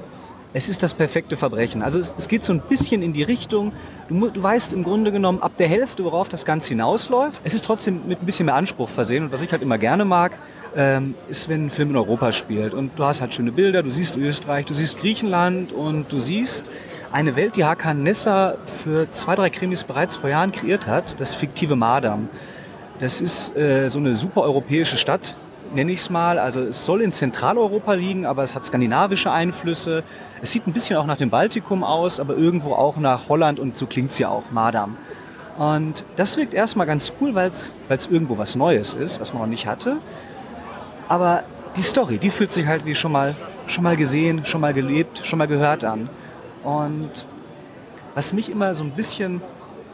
es 0.53 0.67
ist 0.67 0.81
das 0.81 0.93
perfekte 0.93 1.37
Verbrechen. 1.37 1.83
Also 1.83 1.99
es, 1.99 2.13
es, 2.17 2.27
geht 2.27 2.43
so 2.43 2.53
ein 2.53 2.61
bisschen 2.61 3.01
in 3.01 3.13
die 3.13 3.23
Richtung, 3.23 3.71
du, 4.07 4.29
du, 4.29 4.41
weißt 4.41 4.73
im 4.73 4.83
Grunde 4.83 5.11
genommen 5.11 5.41
ab 5.41 5.51
der 5.57 5.67
Hälfte, 5.67 6.03
worauf 6.03 6.27
das 6.27 6.45
Ganze 6.45 6.69
hinausläuft. 6.69 7.39
Es 7.43 7.53
ist 7.53 7.65
trotzdem 7.65 8.07
mit 8.07 8.21
ein 8.21 8.25
bisschen 8.25 8.47
mehr 8.47 8.55
Anspruch 8.55 8.89
versehen 8.89 9.25
und 9.25 9.31
was 9.31 9.41
ich 9.41 9.51
halt 9.51 9.61
immer 9.61 9.77
gerne 9.77 10.05
mag, 10.05 10.39
ähm, 10.75 11.15
ist, 11.29 11.49
wenn 11.49 11.67
ein 11.67 11.69
Film 11.69 11.91
in 11.91 11.97
Europa 11.97 12.31
spielt 12.31 12.73
und 12.73 12.97
du 12.97 13.03
hast 13.03 13.21
halt 13.21 13.33
schöne 13.33 13.51
Bilder, 13.51 13.83
du 13.83 13.89
siehst 13.89 14.17
Österreich, 14.17 14.65
du 14.65 14.73
siehst 14.73 14.99
Griechenland 14.99 15.71
und 15.71 16.11
du 16.11 16.17
siehst 16.17 16.71
eine 17.11 17.35
Welt, 17.35 17.55
die 17.55 17.65
Hakan 17.65 18.03
Nessa 18.03 18.55
für 18.83 19.11
zwei, 19.11 19.35
drei 19.35 19.49
Krimis 19.49 19.83
bereits 19.83 20.15
vor 20.15 20.29
Jahren 20.29 20.51
kreiert 20.51 20.87
hat, 20.87 21.19
das 21.19 21.35
fiktive 21.35 21.75
Madam. 21.75 22.29
Das 22.99 23.21
ist 23.21 23.55
äh, 23.55 23.87
so 23.87 23.99
eine 23.99 24.13
super 24.13 24.41
europäische 24.41 24.97
Stadt, 24.97 25.35
nenne 25.73 25.91
ich 25.91 26.01
es 26.01 26.09
mal. 26.09 26.39
Also 26.39 26.61
es 26.61 26.85
soll 26.85 27.01
in 27.01 27.11
Zentraleuropa 27.11 27.93
liegen, 27.93 28.25
aber 28.25 28.43
es 28.43 28.55
hat 28.55 28.65
skandinavische 28.65 29.31
Einflüsse. 29.31 30.03
Es 30.41 30.51
sieht 30.51 30.67
ein 30.67 30.73
bisschen 30.73 30.97
auch 30.97 31.05
nach 31.05 31.17
dem 31.17 31.29
Baltikum 31.29 31.83
aus, 31.83 32.19
aber 32.19 32.35
irgendwo 32.35 32.73
auch 32.73 32.97
nach 32.97 33.29
Holland 33.29 33.59
und 33.59 33.77
so 33.77 33.85
klingt 33.85 34.11
es 34.11 34.19
ja 34.19 34.29
auch, 34.29 34.51
Madam. 34.51 34.97
Und 35.57 36.05
das 36.15 36.37
wirkt 36.37 36.53
erstmal 36.53 36.87
ganz 36.87 37.11
cool, 37.19 37.35
weil 37.35 37.51
es 37.51 38.07
irgendwo 38.07 38.37
was 38.37 38.55
Neues 38.55 38.93
ist, 38.93 39.19
was 39.19 39.33
man 39.33 39.43
noch 39.43 39.49
nicht 39.49 39.67
hatte. 39.67 39.97
Aber 41.09 41.43
die 41.75 41.81
Story, 41.81 42.17
die 42.17 42.29
fühlt 42.29 42.51
sich 42.51 42.65
halt 42.65 42.85
wie 42.85 42.95
schon 42.95 43.11
mal, 43.11 43.35
schon 43.67 43.83
mal 43.83 43.97
gesehen, 43.97 44.45
schon 44.45 44.61
mal 44.61 44.73
gelebt, 44.73 45.21
schon 45.25 45.39
mal 45.39 45.47
gehört 45.47 45.83
an. 45.83 46.09
Und 46.63 47.25
was 48.15 48.33
mich 48.33 48.49
immer 48.49 48.73
so 48.73 48.83
ein 48.83 48.91
bisschen, 48.91 49.41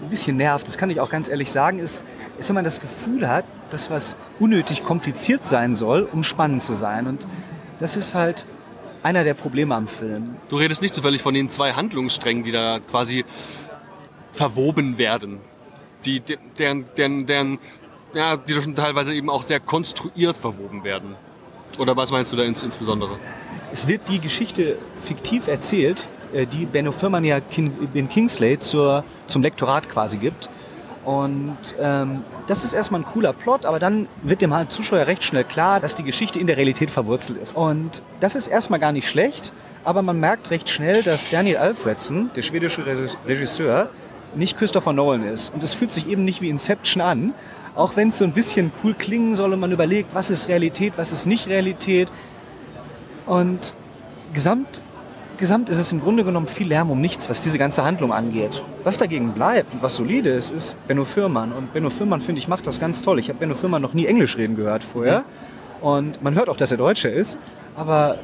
ein 0.01 0.09
bisschen 0.09 0.37
nervt, 0.37 0.67
das 0.67 0.77
kann 0.77 0.89
ich 0.89 0.99
auch 0.99 1.09
ganz 1.09 1.29
ehrlich 1.29 1.51
sagen, 1.51 1.79
ist, 1.79 2.03
ist, 2.37 2.49
wenn 2.49 2.55
man 2.55 2.63
das 2.63 2.81
Gefühl 2.81 3.27
hat, 3.27 3.45
dass 3.71 3.89
was 3.89 4.15
unnötig 4.39 4.83
kompliziert 4.83 5.45
sein 5.47 5.75
soll, 5.75 6.03
um 6.11 6.23
spannend 6.23 6.61
zu 6.61 6.73
sein. 6.73 7.07
Und 7.07 7.27
das 7.79 7.95
ist 7.95 8.15
halt 8.15 8.45
einer 9.03 9.23
der 9.23 9.33
Probleme 9.33 9.75
am 9.75 9.87
Film. 9.87 10.35
Du 10.49 10.57
redest 10.57 10.81
nicht 10.81 10.93
zufällig 10.93 11.21
von 11.21 11.33
den 11.33 11.49
zwei 11.49 11.73
Handlungssträngen, 11.73 12.43
die 12.43 12.51
da 12.51 12.79
quasi 12.79 13.23
verwoben 14.31 14.97
werden. 14.97 15.39
Die, 16.03 16.21
deren, 16.59 16.85
deren, 16.97 17.25
deren, 17.25 17.59
ja, 18.13 18.37
die 18.37 18.53
schon 18.53 18.75
teilweise 18.75 19.13
eben 19.13 19.29
auch 19.29 19.43
sehr 19.43 19.59
konstruiert 19.59 20.37
verwoben 20.37 20.83
werden. 20.83 21.15
Oder 21.77 21.95
was 21.95 22.11
meinst 22.11 22.31
du 22.31 22.37
da 22.37 22.43
ins, 22.43 22.63
insbesondere? 22.63 23.17
Es 23.71 23.87
wird 23.87 24.07
die 24.07 24.19
Geschichte 24.19 24.77
fiktiv 25.03 25.47
erzählt, 25.47 26.01
äh, 26.01 26.14
die 26.33 26.65
Benno 26.65 26.91
Firman 26.91 27.23
ja 27.23 27.39
in 27.93 28.09
Kingsley 28.09 28.59
zur, 28.59 29.03
zum 29.27 29.41
Lektorat 29.41 29.89
quasi 29.89 30.17
gibt. 30.17 30.49
Und 31.05 31.57
ähm, 31.79 32.23
das 32.47 32.65
ist 32.65 32.73
erstmal 32.73 33.01
ein 33.01 33.05
cooler 33.05 33.31
Plot, 33.31 33.65
aber 33.65 33.77
dann 33.77 34.07
wird 34.23 34.41
dem 34.41 34.53
halt 34.53 34.71
Zuschauer 34.71 35.05
recht 35.05 35.23
schnell 35.23 35.43
klar, 35.43 35.79
dass 35.79 35.93
die 35.93 36.03
Geschichte 36.03 36.39
in 36.39 36.47
der 36.47 36.57
Realität 36.57 36.89
verwurzelt 36.89 37.39
ist. 37.39 37.55
Und 37.55 38.01
das 38.19 38.35
ist 38.35 38.47
erstmal 38.47 38.79
gar 38.79 38.91
nicht 38.91 39.07
schlecht, 39.07 39.53
aber 39.83 40.01
man 40.01 40.19
merkt 40.19 40.49
recht 40.49 40.67
schnell, 40.67 41.03
dass 41.03 41.29
Daniel 41.29 41.57
Alfredson, 41.57 42.31
der 42.35 42.41
schwedische 42.41 42.83
Regisseur, 43.27 43.89
nicht 44.33 44.57
Christopher 44.57 44.93
Nolan 44.93 45.23
ist. 45.23 45.53
Und 45.53 45.63
es 45.63 45.75
fühlt 45.75 45.91
sich 45.91 46.09
eben 46.09 46.25
nicht 46.25 46.41
wie 46.41 46.49
Inception 46.49 47.01
an, 47.01 47.35
auch 47.75 47.95
wenn 47.95 48.09
es 48.09 48.17
so 48.17 48.25
ein 48.25 48.31
bisschen 48.31 48.71
cool 48.83 48.95
klingen 48.95 49.35
soll 49.35 49.53
und 49.53 49.59
man 49.59 49.71
überlegt, 49.71 50.15
was 50.15 50.31
ist 50.31 50.47
Realität, 50.47 50.93
was 50.97 51.11
ist 51.11 51.27
nicht 51.27 51.47
Realität. 51.47 52.11
Und 53.27 53.75
gesamt 54.33 54.81
Gesamt 55.37 55.69
ist 55.69 55.77
es 55.77 55.91
im 55.91 55.99
Grunde 55.99 56.23
genommen 56.23 56.47
viel 56.47 56.67
Lärm 56.67 56.89
um 56.89 57.01
nichts, 57.01 57.29
was 57.29 57.41
diese 57.41 57.57
ganze 57.57 57.83
Handlung 57.83 58.13
angeht. 58.13 58.63
Was 58.83 58.97
dagegen 58.97 59.33
bleibt 59.33 59.73
und 59.73 59.81
was 59.81 59.95
solide 59.97 60.29
ist, 60.29 60.49
ist 60.49 60.75
Benno 60.87 61.03
Fürmann. 61.03 61.51
Und 61.51 61.73
Benno 61.73 61.89
Fürmann, 61.89 62.21
finde 62.21 62.39
ich, 62.39 62.47
macht 62.47 62.65
das 62.67 62.79
ganz 62.79 63.01
toll. 63.01 63.19
Ich 63.19 63.27
habe 63.29 63.39
Benno 63.39 63.55
Fürmann 63.55 63.81
noch 63.81 63.93
nie 63.93 64.05
Englisch 64.05 64.37
reden 64.37 64.55
gehört 64.55 64.83
vorher. 64.83 65.25
Und 65.81 66.23
man 66.23 66.35
hört 66.35 66.47
auch, 66.47 66.55
dass 66.57 66.71
er 66.71 66.77
Deutscher 66.77 67.11
ist. 67.11 67.37
Aber 67.75 68.17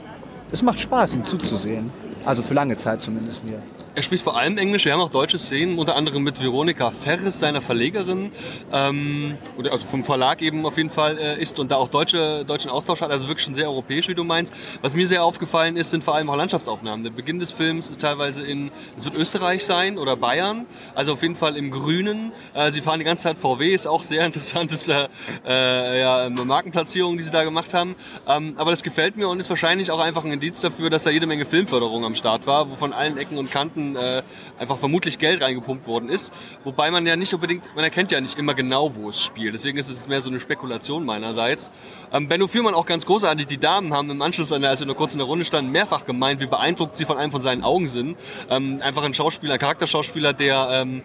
es 0.52 0.62
macht 0.62 0.80
Spaß, 0.80 1.16
ihm 1.16 1.26
zuzusehen. 1.26 1.92
Also 2.24 2.44
für 2.44 2.54
lange 2.54 2.78
Zeit 2.78 3.04
zumindest 3.04 3.44
mir. 3.44 3.62
Er 3.94 4.04
spricht 4.04 4.24
vor 4.24 4.38
allem 4.38 4.58
Englisch. 4.58 4.86
Wir 4.86 4.94
haben 4.94 5.02
auch 5.02 5.10
deutsche 5.10 5.38
Szenen, 5.38 5.78
unter 5.78 5.98
anderem 5.98 6.24
mit 6.24 6.42
Veronika 6.42 6.92
Ferres, 6.92 7.40
seiner 7.40 7.60
Verlegerin, 7.60 8.32
ähm, 8.72 9.38
also 9.70 9.86
vom 9.86 10.06
Verlag 10.06 10.42
eben 10.42 10.66
auf 10.66 10.78
jeden 10.78 10.90
Fall 10.90 11.18
äh, 11.18 11.42
ist 11.42 11.60
und 11.60 11.72
da 11.72 11.76
auch 11.76 11.90
deutsche, 11.90 12.46
deutschen 12.46 12.72
Austausch 12.72 13.02
hat, 13.02 13.12
also 13.12 13.28
wirklich 13.28 13.44
schon 13.44 13.54
sehr 13.54 13.68
europäisch, 13.68 14.08
wie 14.08 14.16
du 14.16 14.24
meinst. 14.24 14.54
Was 14.82 14.96
mir 14.96 15.06
sehr 15.08 15.26
aufgefallen 15.26 15.76
ist, 15.76 15.92
sind 15.92 16.06
vor 16.06 16.16
allem 16.16 16.30
auch 16.30 16.38
Landschaftsaufnahmen. 16.38 17.04
Der 17.04 17.12
Beginn 17.12 17.40
des 17.40 17.52
Films 17.52 17.90
ist 17.90 18.00
teilweise 18.00 18.44
in, 18.44 18.72
es 18.96 19.04
wird 19.04 19.18
Österreich 19.18 19.66
sein 19.66 19.98
oder 19.98 20.16
Bayern, 20.16 20.68
also 20.96 21.12
auf 21.12 21.22
jeden 21.22 21.36
Fall 21.36 21.58
im 21.58 21.70
Grünen. 21.70 22.32
Äh, 22.54 22.72
sie 22.72 22.80
fahren 22.80 23.00
die 23.00 23.06
ganze 23.06 23.24
Zeit 23.24 23.38
VW, 23.38 23.74
ist 23.74 23.88
auch 23.88 24.04
sehr 24.04 24.26
interessantes 24.26 24.88
äh, 24.88 25.10
äh, 25.46 26.00
ja, 26.00 26.30
Markenplatzierung, 26.30 27.18
die 27.18 27.24
sie 27.24 27.32
da 27.32 27.44
gemacht 27.44 27.74
haben. 27.74 27.96
Ähm, 28.26 28.54
aber 28.56 28.72
das 28.72 28.84
gefällt 28.84 29.18
mir 29.18 29.28
und 29.28 29.40
ist 29.40 29.50
wahrscheinlich 29.50 29.92
auch 29.92 30.00
einfach 30.00 30.24
ein 30.24 30.32
Indiz 30.32 30.62
dafür, 30.62 30.90
dass 30.90 31.04
da 31.04 31.10
jede 31.10 31.28
Menge 31.28 31.44
Filmförderung 31.44 32.06
am 32.06 32.16
Start 32.16 32.48
war, 32.48 32.72
wo 32.72 32.76
von 32.76 32.94
allen 32.94 33.18
Ecken 33.18 33.38
und 33.38 33.52
Kanten 33.52 33.81
Monaten 33.82 33.96
äh, 33.96 34.24
einfach 34.60 34.78
vermutlich 34.78 35.18
Geld 35.20 35.42
reingepumpt 35.42 35.88
worden 35.88 36.10
ist. 36.10 36.34
Wobei 36.64 36.92
man 36.92 37.06
ja 37.06 37.16
nicht 37.16 37.34
unbedingt, 37.34 37.76
man 37.76 37.84
erkennt 37.84 38.12
ja 38.12 38.22
nicht 38.22 38.38
immer 38.38 38.54
genau, 38.54 38.96
wo 38.96 39.10
es 39.10 39.22
spielt. 39.22 39.54
Deswegen 39.54 39.78
ist 39.78 39.90
es 39.90 40.08
mehr 40.08 40.22
so 40.22 40.30
eine 40.30 40.40
Spekulation 40.40 41.06
meinerseits. 41.06 41.72
Ähm, 42.12 42.28
Benno 42.28 42.48
Fürmann 42.48 42.74
auch 42.74 42.86
ganz 42.86 43.06
großartig. 43.06 43.48
Die 43.48 43.58
Damen 43.58 43.94
haben 43.94 44.10
im 44.10 44.22
Anschluss, 44.22 44.52
als 44.52 44.80
wir 44.80 44.88
noch 44.88 44.96
kurz 44.96 45.14
in 45.14 45.20
der 45.20 45.28
Runde 45.28 45.46
standen, 45.46 45.72
mehrfach 45.72 46.06
gemeint, 46.06 46.42
wie 46.42 46.48
beeindruckt 46.48 46.96
sie 46.96 47.06
von 47.06 47.18
einem 47.18 47.32
von 47.32 47.42
seinen 47.42 47.64
Augen 47.64 47.88
sind. 47.88 48.18
Ähm, 48.50 48.80
einfach 48.82 49.04
ein 49.04 49.14
Schauspieler, 49.14 49.54
ein 49.54 49.60
Charakterschauspieler, 49.60 50.34
der 50.34 50.70
ähm, 50.72 51.04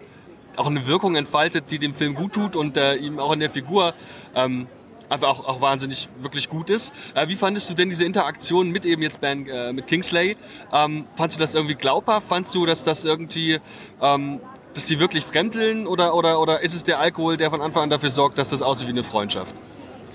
auch 0.55 0.67
eine 0.67 0.87
Wirkung 0.87 1.15
entfaltet, 1.15 1.65
die 1.71 1.77
dem 1.77 1.93
Film 1.93 2.15
gut 2.15 2.33
tut 2.33 2.55
und 2.55 2.77
äh, 2.77 2.95
ihm 2.95 3.19
auch 3.19 3.31
in 3.31 3.39
der 3.39 3.51
Figur 3.51 3.93
ähm, 4.35 4.67
einfach 5.09 5.27
auch, 5.27 5.45
auch 5.47 5.61
wahnsinnig 5.61 6.09
wirklich 6.19 6.49
gut 6.49 6.69
ist. 6.69 6.93
Äh, 7.15 7.27
wie 7.27 7.35
fandest 7.35 7.69
du 7.69 7.73
denn 7.73 7.89
diese 7.89 8.05
Interaktion 8.05 8.69
mit 8.69 8.85
eben 8.85 9.01
jetzt 9.01 9.21
Ben, 9.21 9.47
äh, 9.47 9.73
mit 9.73 9.87
Kingsley? 9.87 10.37
Ähm, 10.71 11.05
fandest 11.15 11.39
du 11.39 11.43
das 11.43 11.55
irgendwie 11.55 11.75
glaubhaft? 11.75 12.27
Fandest 12.27 12.53
du, 12.55 12.65
dass 12.65 12.83
das 12.83 13.05
irgendwie, 13.05 13.59
ähm, 14.01 14.39
dass 14.73 14.85
die 14.85 14.99
wirklich 14.99 15.25
fremdeln 15.25 15.87
oder, 15.87 16.15
oder, 16.15 16.39
oder 16.39 16.61
ist 16.61 16.73
es 16.73 16.83
der 16.83 16.99
Alkohol, 16.99 17.37
der 17.37 17.49
von 17.49 17.61
Anfang 17.61 17.83
an 17.83 17.89
dafür 17.89 18.09
sorgt, 18.09 18.37
dass 18.37 18.49
das 18.49 18.61
aussieht 18.61 18.87
wie 18.87 18.91
eine 18.91 19.03
Freundschaft, 19.03 19.55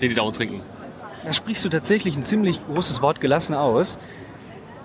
den 0.01 0.09
die 0.09 0.15
dauernd 0.15 0.37
trinken? 0.37 0.61
Da 1.25 1.33
sprichst 1.33 1.65
du 1.65 1.69
tatsächlich 1.69 2.17
ein 2.17 2.25
ziemlich 2.25 2.61
großes 2.67 3.01
Wort 3.01 3.21
gelassen 3.21 3.55
aus. 3.55 3.99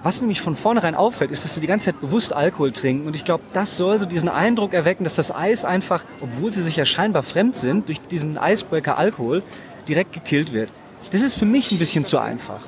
Was 0.04 0.22
nämlich 0.22 0.42
von 0.42 0.56
vornherein 0.56 0.94
auffällt, 0.94 1.32
ist, 1.32 1.44
dass 1.44 1.56
sie 1.56 1.60
die 1.60 1.68
ganze 1.68 1.86
Zeit 1.86 2.00
bewusst 2.00 2.32
Alkohol 2.32 2.72
trinken. 2.72 3.08
Und 3.08 3.16
ich 3.16 3.26
glaube, 3.26 3.44
das 3.54 3.78
soll 3.78 3.98
so 3.98 4.06
diesen 4.06 4.30
Eindruck 4.30 4.74
erwecken, 4.74 5.04
dass 5.04 5.16
das 5.16 5.36
Eis 5.36 5.66
einfach, 5.66 6.06
obwohl 6.22 6.54
sie 6.54 6.62
sich 6.62 6.76
ja 6.76 6.86
scheinbar 6.86 7.24
fremd 7.24 7.58
sind, 7.58 7.90
durch 7.90 8.00
diesen 8.02 8.38
Icebreaker 8.42 8.98
Alkohol 8.98 9.42
direkt 9.88 10.14
gekillt 10.14 10.54
wird. 10.54 10.70
Das 11.12 11.22
ist 11.22 11.36
für 11.36 11.46
mich 11.46 11.72
ein 11.72 11.80
bisschen 11.80 12.06
zu 12.06 12.18
einfach. 12.18 12.60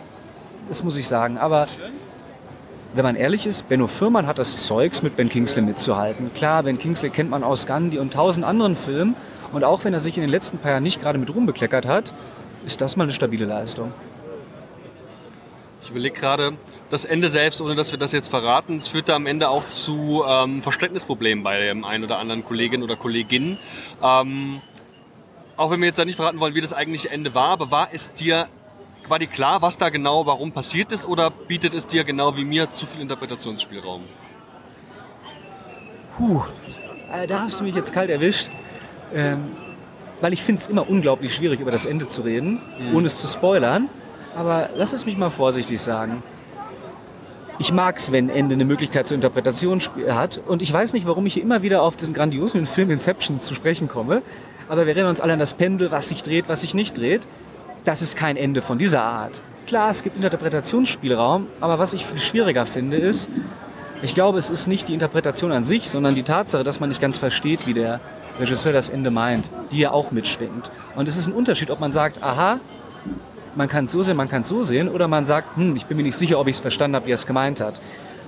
Das 0.68 0.84
muss 0.84 0.98
ich 0.98 1.08
sagen. 1.08 1.38
Aber 1.38 1.68
wenn 2.94 3.04
man 3.04 3.16
ehrlich 3.16 3.46
ist, 3.46 3.68
Benno 3.70 3.88
Fürmann 3.88 4.28
hat 4.28 4.40
das 4.40 4.66
Zeugs, 4.66 5.04
mit 5.04 5.16
Ben 5.16 5.30
Kingsley 5.30 5.62
mitzuhalten. 5.62 6.32
Klar, 6.34 6.64
Ben 6.64 6.80
Kingsley 6.80 7.10
kennt 7.10 7.30
man 7.30 7.44
aus 7.44 7.66
Gandhi 7.66 8.00
und 8.00 8.14
tausend 8.14 8.46
anderen 8.46 8.76
Filmen. 8.76 9.16
Und 9.52 9.64
auch 9.64 9.84
wenn 9.84 9.94
er 9.94 10.00
sich 10.00 10.16
in 10.16 10.22
den 10.22 10.30
letzten 10.30 10.58
paar 10.58 10.72
Jahren 10.72 10.84
nicht 10.84 11.02
gerade 11.02 11.18
mit 11.18 11.34
Ruhm 11.34 11.46
bekleckert 11.46 11.86
hat, 11.86 12.14
ist 12.66 12.82
das 12.82 12.96
mal 12.96 13.04
eine 13.04 13.14
stabile 13.14 13.46
Leistung. 13.46 13.94
Ich 15.82 15.90
überlege 15.90 16.20
gerade, 16.20 16.54
das 16.90 17.06
Ende 17.06 17.30
selbst, 17.30 17.62
ohne 17.62 17.76
dass 17.76 17.92
wir 17.92 18.00
das 18.00 18.12
jetzt 18.12 18.30
verraten, 18.30 18.78
es 18.78 18.88
führte 18.88 19.14
am 19.14 19.26
Ende 19.26 19.50
auch 19.50 19.66
zu 19.66 20.24
ähm, 20.28 20.62
Verständnisproblemen 20.62 21.44
bei 21.44 21.60
dem 21.60 21.86
einen 21.86 22.04
oder 22.04 22.18
anderen 22.18 22.44
Kollegin 22.44 22.84
oder 22.84 22.96
Kollegin. 22.96 23.58
Ähm, 24.04 24.62
auch 25.60 25.72
wenn 25.72 25.82
wir 25.82 25.88
jetzt 25.88 26.00
da 26.00 26.06
nicht 26.06 26.16
verraten 26.16 26.40
wollen, 26.40 26.56
wie 26.56 26.62
das 26.62 26.72
eigentliche 26.72 27.10
Ende 27.10 27.36
war, 27.36 27.50
aber 27.50 27.70
war 27.70 27.90
es 27.92 28.14
dir, 28.14 28.48
war 29.10 29.20
dir 29.20 29.28
klar, 29.28 29.62
was 29.62 29.78
da 29.78 29.90
genau, 29.90 30.26
warum 30.26 30.54
passiert 30.54 30.94
ist, 30.94 31.06
oder 31.06 31.30
bietet 31.30 31.74
es 31.74 31.86
dir 31.86 32.06
genau 32.06 32.38
wie 32.38 32.46
mir 32.46 32.72
zu 32.72 32.86
viel 32.86 33.02
Interpretationsspielraum? 33.02 34.04
Puh, 36.18 36.44
äh, 37.14 37.28
da 37.28 37.42
hast 37.42 37.60
du 37.60 37.66
mich 37.66 37.76
jetzt 37.76 37.92
kalt 37.92 38.10
erwischt. 38.10 38.50
Ähm, 39.14 39.52
weil 40.22 40.32
ich 40.32 40.44
finde 40.44 40.62
es 40.62 40.68
immer 40.68 40.90
unglaublich 40.90 41.36
schwierig, 41.36 41.60
über 41.60 41.72
das 41.72 41.86
Ende 41.86 42.08
zu 42.08 42.22
reden, 42.22 42.62
mhm. 42.80 42.96
ohne 42.96 43.08
es 43.08 43.18
zu 43.18 43.28
spoilern. 43.28 43.90
Aber 44.36 44.70
lass 44.76 44.94
es 44.94 45.06
mich 45.06 45.18
mal 45.18 45.30
vorsichtig 45.30 45.82
sagen. 45.82 46.24
Ich 47.62 47.74
mag 47.74 47.98
es, 47.98 48.14
wenn 48.14 48.30
Ende 48.30 48.56
eine 48.56 48.64
Möglichkeit 48.64 49.06
zur 49.06 49.16
Interpretation 49.16 49.82
hat. 50.10 50.40
Und 50.48 50.62
ich 50.62 50.72
weiß 50.72 50.94
nicht, 50.94 51.06
warum 51.06 51.26
ich 51.26 51.34
hier 51.34 51.44
immer 51.44 51.62
wieder 51.62 51.82
auf 51.82 51.98
diesen 51.98 52.14
grandiosen 52.14 52.66
Film 52.66 52.90
Inception 52.90 53.42
zu 53.42 53.54
sprechen 53.54 53.90
komme. 53.90 54.22
Aber 54.70 54.86
wir 54.86 54.94
erinnern 54.94 55.10
uns 55.10 55.20
alle 55.20 55.34
an 55.34 55.40
das 55.40 55.56
Pendel, 55.56 55.92
was 55.92 56.08
sich 56.08 56.24
dreht, 56.24 56.48
was 56.48 56.62
sich 56.62 56.74
nicht 56.74 56.98
dreht. 56.98 57.28
Das 57.84 58.02
ist 58.02 58.16
kein 58.16 58.38
Ende 58.38 58.62
von 58.62 58.78
dieser 58.78 59.02
Art. 59.02 59.42
Klar, 59.68 59.90
es 59.90 60.04
gibt 60.04 60.16
Interpretationsspielraum, 60.16 61.48
aber 61.60 61.80
was 61.80 61.92
ich 61.92 62.06
viel 62.06 62.20
schwieriger 62.20 62.66
finde, 62.66 62.96
ist, 62.96 63.30
ich 64.02 64.16
glaube, 64.16 64.38
es 64.38 64.50
ist 64.50 64.68
nicht 64.68 64.88
die 64.88 64.94
Interpretation 64.94 65.52
an 65.52 65.66
sich, 65.66 65.90
sondern 65.90 66.16
die 66.16 66.24
Tatsache, 66.24 66.64
dass 66.64 66.80
man 66.80 66.88
nicht 66.88 67.02
ganz 67.02 67.18
versteht, 67.18 67.68
wie 67.68 67.74
der 67.74 68.00
Regisseur 68.40 68.72
das 68.72 68.90
Ende 68.90 69.12
meint, 69.12 69.50
die 69.74 69.80
ja 69.80 69.92
auch 69.92 70.12
mitschwingt. 70.12 70.72
Und 70.96 71.10
es 71.10 71.18
ist 71.18 71.28
ein 71.28 71.34
Unterschied, 71.34 71.72
ob 71.72 71.82
man 71.82 71.92
sagt, 71.92 72.24
aha, 72.24 72.62
man 73.56 73.68
kann 73.68 73.86
es 73.86 73.92
so 73.92 74.04
sehen, 74.04 74.18
man 74.18 74.30
kann 74.30 74.42
es 74.44 74.50
so 74.50 74.64
sehen, 74.64 74.90
oder 74.90 75.08
man 75.08 75.26
sagt, 75.26 75.58
hm, 75.58 75.76
ich 75.76 75.86
bin 75.86 75.98
mir 75.98 76.04
nicht 76.04 76.16
sicher, 76.16 76.40
ob 76.40 76.48
ich 76.48 76.56
es 76.56 76.62
verstanden 76.62 76.96
habe, 76.96 77.08
wie 77.08 77.12
er 77.12 77.16
es 77.16 77.28
gemeint 77.28 77.62
hat. 77.62 77.82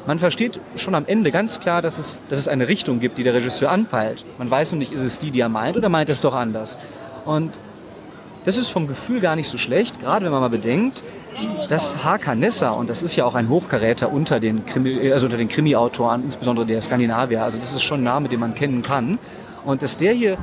Man 0.07 0.17
versteht 0.17 0.59
schon 0.77 0.95
am 0.95 1.05
Ende 1.05 1.31
ganz 1.31 1.59
klar, 1.59 1.81
dass 1.81 1.99
es, 1.99 2.21
dass 2.27 2.39
es 2.39 2.47
eine 2.47 2.67
Richtung 2.67 2.99
gibt, 2.99 3.17
die 3.17 3.23
der 3.23 3.33
Regisseur 3.33 3.69
anpeilt. 3.69 4.25
Man 4.39 4.49
weiß 4.49 4.71
nur 4.71 4.79
nicht, 4.79 4.91
ist 4.91 5.01
es 5.01 5.19
die, 5.19 5.29
die 5.29 5.41
er 5.41 5.49
meint, 5.49 5.77
oder 5.77 5.89
meint 5.89 6.09
es 6.09 6.21
doch 6.21 6.33
anders. 6.33 6.77
Und 7.25 7.59
das 8.43 8.57
ist 8.57 8.69
vom 8.69 8.87
Gefühl 8.87 9.19
gar 9.19 9.35
nicht 9.35 9.47
so 9.47 9.59
schlecht, 9.59 9.99
gerade 9.99 10.25
wenn 10.25 10.31
man 10.31 10.41
mal 10.41 10.49
bedenkt, 10.49 11.03
dass 11.69 12.03
H.K. 12.03 12.33
Nessa, 12.33 12.71
und 12.71 12.89
das 12.89 13.03
ist 13.03 13.15
ja 13.15 13.25
auch 13.25 13.35
ein 13.35 13.49
Hochkaräter 13.49 14.11
unter 14.11 14.39
den 14.39 14.65
Krimi, 14.65 15.11
also 15.11 15.27
unter 15.27 15.37
den 15.37 15.47
Krimi-Autoren, 15.47 16.23
insbesondere 16.23 16.65
der 16.65 16.81
Skandinavier, 16.81 17.43
also 17.43 17.59
das 17.59 17.71
ist 17.71 17.83
schon 17.83 18.01
ein 18.01 18.05
Name, 18.05 18.29
den 18.29 18.39
man 18.39 18.55
kennen 18.55 18.81
kann, 18.81 19.19
und 19.63 19.83
dass 19.83 19.97
der 19.97 20.13
hier 20.13 20.37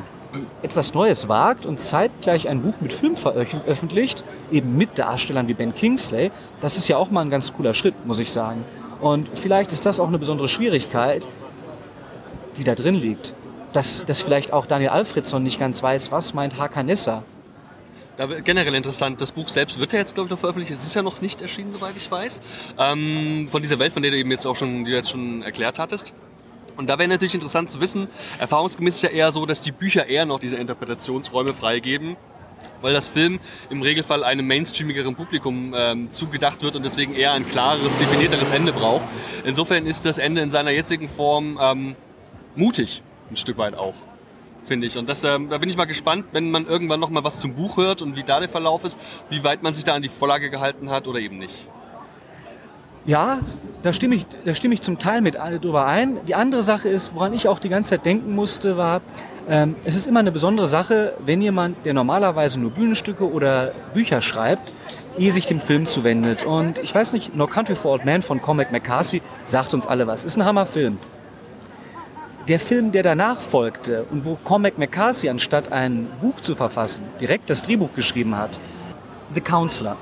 etwas 0.62 0.94
Neues 0.94 1.28
wagt 1.28 1.66
und 1.66 1.80
zeitgleich 1.80 2.49
ein 2.49 2.62
Buch 2.62 2.75
mit 2.80 2.92
Film 2.92 3.16
veröffentlicht, 3.16 4.25
eben 4.50 4.76
mit 4.76 4.99
Darstellern 4.99 5.49
wie 5.49 5.54
Ben 5.54 5.75
Kingsley, 5.75 6.30
das 6.61 6.76
ist 6.76 6.88
ja 6.88 6.97
auch 6.97 7.11
mal 7.11 7.23
ein 7.23 7.30
ganz 7.30 7.52
cooler 7.52 7.75
Schritt, 7.75 7.94
muss 8.06 8.18
ich 8.18 8.30
sagen. 8.30 8.64
Und 9.00 9.28
vielleicht 9.35 9.73
ist 9.73 9.87
das 9.87 10.00
auch 10.00 10.08
eine 10.08 10.18
besondere 10.18 10.49
Schwierigkeit, 10.49 11.26
die 12.56 12.64
da 12.64 12.75
drin 12.75 12.94
liegt. 12.94 13.35
Dass, 13.73 14.04
dass 14.04 14.23
vielleicht 14.23 14.52
auch 14.52 14.66
Daniel 14.66 14.90
Alfredson 14.90 15.42
nicht 15.42 15.61
ganz 15.61 15.82
weiß, 15.82 16.11
was 16.11 16.32
meint 16.32 16.58
Hakanessa. 16.58 17.23
Da 18.16 18.26
generell 18.26 18.75
interessant, 18.75 19.20
das 19.20 19.30
Buch 19.30 19.49
selbst 19.49 19.78
wird 19.78 19.92
ja 19.92 20.00
jetzt, 20.00 20.14
glaube 20.14 20.26
ich, 20.26 20.30
noch 20.32 20.38
veröffentlicht. 20.38 20.73
Es 20.73 20.85
ist 20.85 20.94
ja 20.94 21.02
noch 21.02 21.20
nicht 21.20 21.40
erschienen, 21.40 21.73
soweit 21.73 21.97
ich 21.97 22.11
weiß. 22.11 22.40
Ähm, 22.78 23.47
von 23.49 23.62
dieser 23.62 23.78
Welt, 23.78 23.92
von 23.92 24.02
der 24.02 24.11
du 24.11 24.16
eben 24.16 24.30
jetzt 24.30 24.47
auch 24.47 24.56
schon, 24.56 24.85
die 24.85 24.90
du 24.90 24.97
jetzt 24.97 25.11
schon 25.11 25.42
erklärt 25.42 25.78
hattest. 25.78 26.12
Und 26.78 26.87
da 26.87 26.97
wäre 26.97 27.08
natürlich 27.08 27.35
interessant 27.35 27.68
zu 27.70 27.80
wissen, 27.80 28.06
erfahrungsgemäß 28.38 28.94
ist 28.94 29.02
ja 29.02 29.08
eher 29.11 29.32
so, 29.32 29.47
dass 29.47 29.61
die 29.61 29.73
Bücher 29.73 30.06
eher 30.06 30.25
noch 30.25 30.38
diese 30.38 30.56
Interpretationsräume 30.56 31.52
freigeben, 31.52 32.16
weil 32.80 32.94
das 32.94 33.08
Film 33.08 33.40
im 33.68 33.82
Regelfall 33.82 34.23
einem 34.23 34.47
mainstreamigeren 34.47 35.16
Publikum 35.16 35.75
ähm, 35.76 36.08
zugedacht 36.12 36.62
wird 36.62 36.76
und 36.76 36.85
deswegen 36.85 37.16
eher 37.16 37.32
ein 37.32 37.49
klareres, 37.49 37.99
definierteres 37.99 38.50
Ende 38.50 38.73
braucht. 38.73 39.02
Insofern 39.44 39.87
ist 39.87 40.04
das 40.04 40.18
Ende 40.18 40.40
in 40.40 40.52
seiner 40.52 40.70
jetzigen 40.70 41.08
Form 41.08 41.58
ähm, 41.61 41.97
mutig, 42.54 43.02
ein 43.28 43.37
Stück 43.37 43.58
weit 43.58 43.75
auch 43.75 43.94
finde 44.64 44.87
ich. 44.87 44.99
Und 44.99 45.08
das, 45.08 45.25
ähm, 45.25 45.49
da 45.49 45.56
bin 45.56 45.70
ich 45.70 45.78
mal 45.78 45.87
gespannt, 45.87 46.26
wenn 46.32 46.50
man 46.50 46.66
irgendwann 46.66 47.00
noch 47.00 47.08
mal 47.08 47.25
was 47.25 47.40
zum 47.40 47.54
Buch 47.54 47.78
hört 47.78 48.02
und 48.02 48.16
wie 48.16 48.23
da 48.23 48.38
der 48.38 48.50
Verlauf 48.50 48.85
ist, 48.85 48.99
wie 49.30 49.42
weit 49.42 49.62
man 49.62 49.73
sich 49.73 49.82
da 49.82 49.94
an 49.94 50.02
die 50.02 50.11
Vorlage 50.11 50.50
gehalten 50.50 50.90
hat 50.90 51.08
oder 51.08 51.20
eben 51.20 51.38
nicht. 51.38 51.66
Ja, 53.07 53.38
da 53.83 53.93
stimme, 53.93 54.17
ich, 54.17 54.26
da 54.45 54.55
stimme 54.55 54.75
ich 54.75 54.83
zum 54.83 54.99
Teil 54.99 55.21
mit 55.21 55.35
drüber 55.35 55.87
ein. 55.87 56.19
Die 56.26 56.35
andere 56.35 56.62
Sache 56.62 56.88
ist, 56.88 57.14
woran 57.14 57.33
ich 57.33 57.49
auch 57.49 57.59
die 57.59 57.69
ganze 57.69 57.90
Zeit 57.90 58.05
denken 58.05 58.35
musste, 58.35 58.76
war, 58.76 59.00
ähm, 59.49 59.76
es 59.85 59.97
ist 59.97 60.07
immer 60.07 60.21
eine 60.21 60.31
besondere 60.31 60.67
Sache, 60.67 61.14
wenn 61.25 61.40
jemand, 61.40 61.87
der 61.87 61.95
normalerweise 61.95 62.61
nur 62.61 62.71
Bühnenstücke 62.71 63.31
oder 63.31 63.73
Bücher 63.95 64.21
schreibt, 64.21 64.75
ehe 65.17 65.33
sich 65.33 65.47
dem 65.47 65.61
Film 65.61 65.87
zuwendet. 65.87 66.45
Und 66.45 66.81
ich 66.81 66.95
weiß 66.95 67.14
nicht, 67.14 67.35
No 67.35 67.47
Country 67.47 67.75
for 67.75 67.93
Old 67.93 68.05
Man 68.05 68.21
von 68.21 68.43
Cormac 68.43 68.71
McCarthy 68.73 69.23
sagt 69.45 69.73
uns 69.73 69.87
alle 69.87 70.07
was. 70.07 70.23
Ist 70.23 70.37
ein 70.37 70.45
Hammerfilm. 70.45 70.99
Der 72.47 72.61
Film, 72.61 72.93
der 72.93 73.02
danach 73.02 73.40
folgte 73.40 74.05
und 74.11 74.25
wo 74.25 74.37
Cormac 74.43 74.78
McCarthy 74.78 75.28
anstatt 75.28 75.73
ein 75.73 76.09
Buch 76.21 76.40
zu 76.40 76.55
verfassen, 76.55 77.05
direkt 77.21 77.49
das 77.49 77.62
Drehbuch 77.62 77.95
geschrieben 77.95 78.37
hat, 78.37 78.59
The 79.35 79.40
Counselor. 79.40 79.97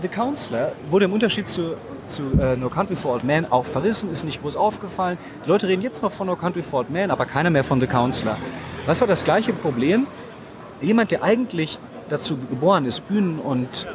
The 0.00 0.08
Counselor 0.08 0.72
wurde 0.90 1.06
im 1.06 1.12
Unterschied 1.12 1.48
zu 1.48 1.76
zu 2.06 2.22
äh, 2.38 2.56
No 2.56 2.68
Country 2.68 2.96
for 2.96 3.14
Old 3.14 3.24
Men 3.24 3.50
auch 3.50 3.64
verrissen, 3.64 4.10
ist 4.10 4.24
nicht 4.24 4.42
groß 4.42 4.56
aufgefallen. 4.56 5.18
Die 5.44 5.48
Leute 5.48 5.68
reden 5.68 5.82
jetzt 5.82 6.02
noch 6.02 6.12
von 6.12 6.26
No 6.26 6.36
Country 6.36 6.62
for 6.62 6.80
Old 6.80 6.90
Men, 6.90 7.10
aber 7.10 7.26
keiner 7.26 7.50
mehr 7.50 7.64
von 7.64 7.80
The 7.80 7.86
Counselor. 7.86 8.36
Was 8.86 9.00
war 9.00 9.08
das 9.08 9.24
gleiche 9.24 9.52
Problem? 9.52 10.06
Jemand, 10.80 11.10
der 11.10 11.22
eigentlich 11.22 11.78
dazu 12.08 12.36
geboren 12.36 12.84
ist, 12.84 13.08
Bühnen 13.08 13.38
und 13.38 13.86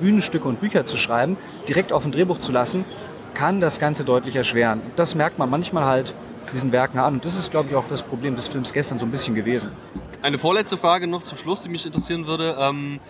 Bühnenstücke 0.00 0.46
und 0.46 0.60
Bücher 0.60 0.86
zu 0.86 0.96
schreiben, 0.96 1.36
direkt 1.68 1.92
auf 1.92 2.04
ein 2.04 2.12
Drehbuch 2.12 2.38
zu 2.38 2.52
lassen, 2.52 2.84
kann 3.34 3.60
das 3.60 3.78
Ganze 3.80 4.04
deutlich 4.04 4.36
erschweren. 4.36 4.80
Das 4.96 5.14
merkt 5.14 5.38
man 5.38 5.50
manchmal 5.50 5.84
halt 5.84 6.14
diesen 6.52 6.72
Werken 6.72 6.98
an. 6.98 7.14
Und 7.14 7.24
das 7.24 7.36
ist, 7.36 7.50
glaube 7.50 7.68
ich, 7.70 7.76
auch 7.76 7.86
das 7.88 8.02
Problem 8.02 8.36
des 8.36 8.48
Films 8.48 8.72
gestern 8.72 8.98
so 8.98 9.06
ein 9.06 9.10
bisschen 9.10 9.34
gewesen. 9.34 9.70
Eine 10.22 10.38
vorletzte 10.38 10.76
Frage 10.76 11.06
noch 11.06 11.22
zum 11.22 11.36
Schluss, 11.38 11.62
die 11.62 11.68
mich 11.68 11.84
interessieren 11.84 12.26
würde. 12.26 12.56
Ähm, 12.58 13.00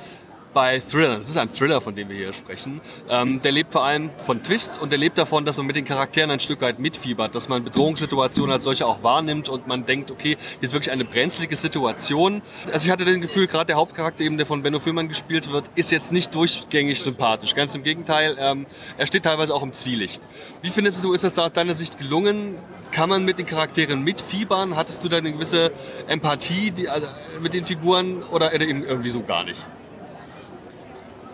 bei 0.53 0.81
Thriller. 0.81 1.17
Das 1.17 1.29
ist 1.29 1.37
ein 1.37 1.53
Thriller, 1.53 1.81
von 1.81 1.95
dem 1.95 2.09
wir 2.09 2.17
hier 2.17 2.33
sprechen. 2.33 2.81
Ähm, 3.09 3.41
der 3.41 3.53
lebt 3.53 3.73
vor 3.73 3.85
allem 3.85 4.11
von 4.25 4.43
Twists 4.43 4.79
und 4.79 4.91
der 4.91 4.99
lebt 4.99 5.19
davon, 5.19 5.45
dass 5.45 5.57
man 5.57 5.67
mit 5.67 5.77
den 5.77 5.85
Charakteren 5.85 6.31
ein 6.31 6.41
Stück 6.41 6.61
weit 6.61 6.79
mitfiebert, 6.79 7.35
dass 7.35 7.49
man 7.49 7.65
Bedrohungssituationen 7.65 8.53
als 8.53 8.65
solche 8.65 8.87
auch 8.87 9.03
wahrnimmt 9.03 9.49
und 9.49 9.67
man 9.67 9.87
denkt, 9.87 10.11
okay, 10.11 10.37
hier 10.39 10.63
ist 10.63 10.73
wirklich 10.73 10.91
eine 10.91 11.05
brenzlige 11.05 11.57
Situation. 11.57 12.43
Also 12.73 12.87
ich 12.87 12.91
hatte 12.91 13.05
das 13.05 13.15
Gefühl, 13.17 13.47
gerade 13.47 13.67
der 13.67 13.77
Hauptcharakter 13.77 14.25
eben, 14.25 14.37
der 14.37 14.47
von 14.47 14.63
Benno 14.63 14.79
Fillmann 14.79 15.09
gespielt 15.09 15.51
wird, 15.51 15.65
ist 15.75 15.91
jetzt 15.91 16.13
nicht 16.13 16.35
durchgängig 16.35 17.01
sympathisch. 17.01 17.55
Ganz 17.55 17.75
im 17.75 17.83
Gegenteil, 17.83 18.37
ähm, 18.39 18.67
er 18.99 19.07
steht 19.07 19.25
teilweise 19.25 19.55
auch 19.55 19.63
im 19.63 19.73
Zwielicht. 19.73 20.23
Wie 20.63 20.71
findest 20.71 21.03
du, 21.05 21.13
ist 21.13 21.25
das 21.25 21.39
aus 21.39 21.53
deiner 21.53 21.75
Sicht 21.75 21.99
gelungen? 21.99 22.57
Kann 22.91 23.09
man 23.09 23.25
mit 23.25 23.39
den 23.39 23.47
Charakteren 23.47 24.03
mitfiebern? 24.03 24.77
Hattest 24.77 25.03
du 25.03 25.09
da 25.09 25.17
eine 25.17 25.33
gewisse 25.33 25.73
Empathie 26.09 26.71
die, 26.71 26.89
also 26.91 27.07
mit 27.41 27.55
den 27.55 27.65
Figuren 27.65 28.23
oder 28.25 28.53
irgendwie 28.53 29.11
so 29.11 29.23
gar 29.23 29.45
nicht? 29.45 29.59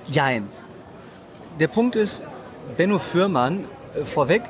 Jein. 0.09 0.49
Der 1.61 1.69
Punkt 1.69 1.97
ist, 1.97 2.23
Benno 2.77 2.99
Fürmann, 2.99 3.65
äh, 3.95 4.05
vorweg, 4.05 4.43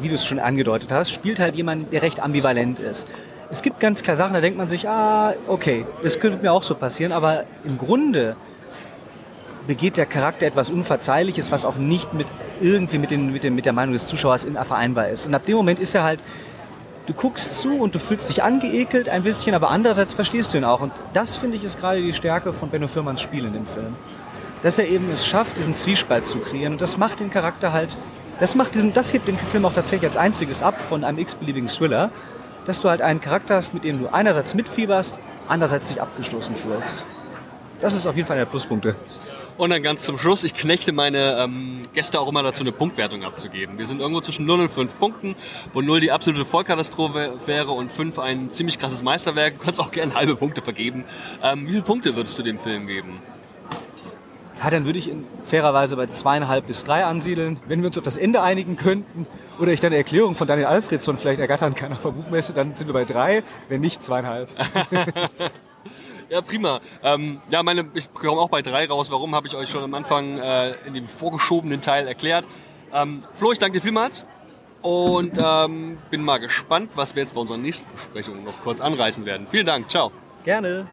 wie 0.00 0.08
du 0.08 0.14
es 0.14 0.24
schon 0.24 0.38
angedeutet 0.38 0.90
hast, 0.92 1.10
spielt 1.10 1.40
halt 1.40 1.56
jemanden, 1.56 1.90
der 1.90 2.02
recht 2.02 2.20
ambivalent 2.20 2.78
ist. 2.78 3.06
Es 3.50 3.62
gibt 3.62 3.80
ganz 3.80 4.02
klar 4.02 4.16
Sachen, 4.16 4.34
da 4.34 4.40
denkt 4.40 4.58
man 4.58 4.68
sich, 4.68 4.88
ah, 4.88 5.34
okay, 5.46 5.84
das 6.02 6.18
könnte 6.18 6.42
mir 6.42 6.52
auch 6.52 6.62
so 6.62 6.74
passieren, 6.74 7.12
aber 7.12 7.44
im 7.64 7.78
Grunde 7.78 8.36
begeht 9.66 9.96
der 9.96 10.06
Charakter 10.06 10.46
etwas 10.46 10.70
Unverzeihliches, 10.70 11.50
was 11.50 11.64
auch 11.64 11.76
nicht 11.76 12.14
mit 12.14 12.26
irgendwie 12.60 12.98
mit, 12.98 13.10
den, 13.10 13.32
mit, 13.32 13.44
den, 13.44 13.54
mit 13.54 13.66
der 13.66 13.72
Meinung 13.72 13.92
des 13.92 14.06
Zuschauers 14.06 14.46
vereinbar 14.64 15.08
ist. 15.08 15.26
Und 15.26 15.34
ab 15.34 15.44
dem 15.46 15.56
Moment 15.56 15.80
ist 15.80 15.94
er 15.94 16.04
halt 16.04 16.20
du 17.06 17.12
guckst 17.12 17.60
zu 17.60 17.76
und 17.76 17.94
du 17.94 17.98
fühlst 17.98 18.28
dich 18.28 18.42
angeekelt 18.42 19.08
ein 19.08 19.22
bisschen, 19.22 19.54
aber 19.54 19.70
andererseits 19.70 20.14
verstehst 20.14 20.54
du 20.54 20.58
ihn 20.58 20.64
auch. 20.64 20.80
Und 20.80 20.92
das, 21.12 21.36
finde 21.36 21.56
ich, 21.56 21.64
ist 21.64 21.78
gerade 21.78 22.00
die 22.00 22.12
Stärke 22.12 22.52
von 22.52 22.70
Benno 22.70 22.88
Firmans 22.88 23.20
Spiel 23.20 23.44
in 23.44 23.52
dem 23.52 23.66
Film. 23.66 23.96
Dass 24.64 24.78
er 24.78 24.88
eben 24.88 25.08
es 25.12 25.24
schafft, 25.24 25.58
diesen 25.58 25.76
Zwiespalt 25.76 26.26
zu 26.26 26.40
kreieren. 26.40 26.72
Und 26.72 26.80
das 26.80 26.96
macht 26.96 27.20
den 27.20 27.30
Charakter 27.30 27.72
halt, 27.72 27.96
das 28.40 28.56
macht 28.56 28.74
diesen, 28.74 28.92
das 28.94 29.12
hebt 29.12 29.28
den 29.28 29.38
Film 29.38 29.66
auch 29.66 29.74
tatsächlich 29.74 30.08
als 30.08 30.16
einziges 30.16 30.62
ab 30.62 30.80
von 30.88 31.04
einem 31.04 31.18
x-beliebigen 31.18 31.68
Thriller, 31.68 32.10
dass 32.64 32.80
du 32.80 32.88
halt 32.88 33.02
einen 33.02 33.20
Charakter 33.20 33.56
hast, 33.56 33.74
mit 33.74 33.84
dem 33.84 34.00
du 34.00 34.08
einerseits 34.08 34.54
mitfieberst, 34.54 35.20
andererseits 35.48 35.90
dich 35.90 36.00
abgestoßen 36.00 36.56
fühlst. 36.56 37.04
Das 37.80 37.94
ist 37.94 38.06
auf 38.06 38.16
jeden 38.16 38.26
Fall 38.26 38.38
der 38.38 38.46
Pluspunkte. 38.46 38.96
Und 39.56 39.70
dann 39.70 39.82
ganz 39.82 40.02
zum 40.02 40.18
Schluss, 40.18 40.42
ich 40.42 40.54
knechte 40.54 40.92
meine 40.92 41.36
ähm, 41.38 41.82
Gäste 41.92 42.18
auch 42.18 42.28
immer 42.28 42.42
dazu, 42.42 42.62
eine 42.62 42.72
Punktwertung 42.72 43.22
abzugeben. 43.22 43.78
Wir 43.78 43.86
sind 43.86 44.00
irgendwo 44.00 44.20
zwischen 44.20 44.46
0 44.46 44.60
und 44.60 44.70
5 44.70 44.98
Punkten, 44.98 45.36
wo 45.72 45.80
0 45.80 46.00
die 46.00 46.10
absolute 46.10 46.44
Vollkatastrophe 46.44 47.34
wäre 47.46 47.70
und 47.70 47.92
5 47.92 48.18
ein 48.18 48.50
ziemlich 48.50 48.78
krasses 48.78 49.02
Meisterwerk. 49.02 49.58
Du 49.58 49.64
kannst 49.64 49.78
auch 49.78 49.92
gerne 49.92 50.14
halbe 50.14 50.34
Punkte 50.34 50.62
vergeben. 50.62 51.04
Ähm, 51.42 51.66
wie 51.66 51.72
viele 51.72 51.82
Punkte 51.82 52.16
würdest 52.16 52.36
du 52.38 52.42
dem 52.42 52.58
Film 52.58 52.88
geben? 52.88 53.20
Ja, 54.62 54.70
dann 54.70 54.86
würde 54.86 54.98
ich 54.98 55.08
ihn 55.08 55.26
fairerweise 55.42 55.96
bei 55.96 56.06
zweieinhalb 56.06 56.66
bis 56.66 56.84
drei 56.84 57.04
ansiedeln. 57.04 57.58
Wenn 57.66 57.80
wir 57.80 57.88
uns 57.88 57.98
auf 57.98 58.04
das 58.04 58.16
Ende 58.16 58.40
einigen 58.40 58.76
könnten 58.76 59.26
oder 59.58 59.72
ich 59.72 59.80
dann 59.80 59.88
eine 59.88 59.96
Erklärung 59.96 60.36
von 60.36 60.46
Daniel 60.46 60.66
Alfredson 60.66 61.16
vielleicht 61.16 61.40
ergattern 61.40 61.74
kann 61.74 61.92
auf 61.92 62.02
der 62.02 62.10
Buchmesse, 62.10 62.52
dann 62.52 62.76
sind 62.76 62.86
wir 62.86 62.94
bei 62.94 63.04
drei, 63.04 63.42
wenn 63.68 63.80
nicht 63.80 64.02
zweieinhalb. 64.02 64.54
Ja, 66.30 66.40
prima. 66.40 66.80
Ähm, 67.02 67.40
ja, 67.50 67.62
meine, 67.62 67.84
ich 67.94 68.12
komme 68.12 68.40
auch 68.40 68.48
bei 68.48 68.62
drei 68.62 68.86
raus. 68.86 69.10
Warum, 69.10 69.34
habe 69.34 69.46
ich 69.46 69.54
euch 69.54 69.68
schon 69.68 69.84
am 69.84 69.94
Anfang 69.94 70.38
äh, 70.38 70.72
in 70.86 70.94
dem 70.94 71.06
vorgeschobenen 71.06 71.80
Teil 71.82 72.08
erklärt. 72.08 72.46
Ähm, 72.92 73.20
Flo, 73.34 73.52
ich 73.52 73.58
danke 73.58 73.78
dir 73.78 73.82
vielmals. 73.82 74.24
Und 74.82 75.38
ähm, 75.42 75.98
bin 76.10 76.22
mal 76.22 76.38
gespannt, 76.38 76.90
was 76.94 77.14
wir 77.14 77.22
jetzt 77.22 77.34
bei 77.34 77.40
unserer 77.40 77.58
nächsten 77.58 77.90
Besprechung 77.92 78.44
noch 78.44 78.60
kurz 78.62 78.80
anreißen 78.80 79.24
werden. 79.24 79.46
Vielen 79.50 79.66
Dank. 79.66 79.88
Ciao. 79.90 80.12
Gerne. 80.44 80.88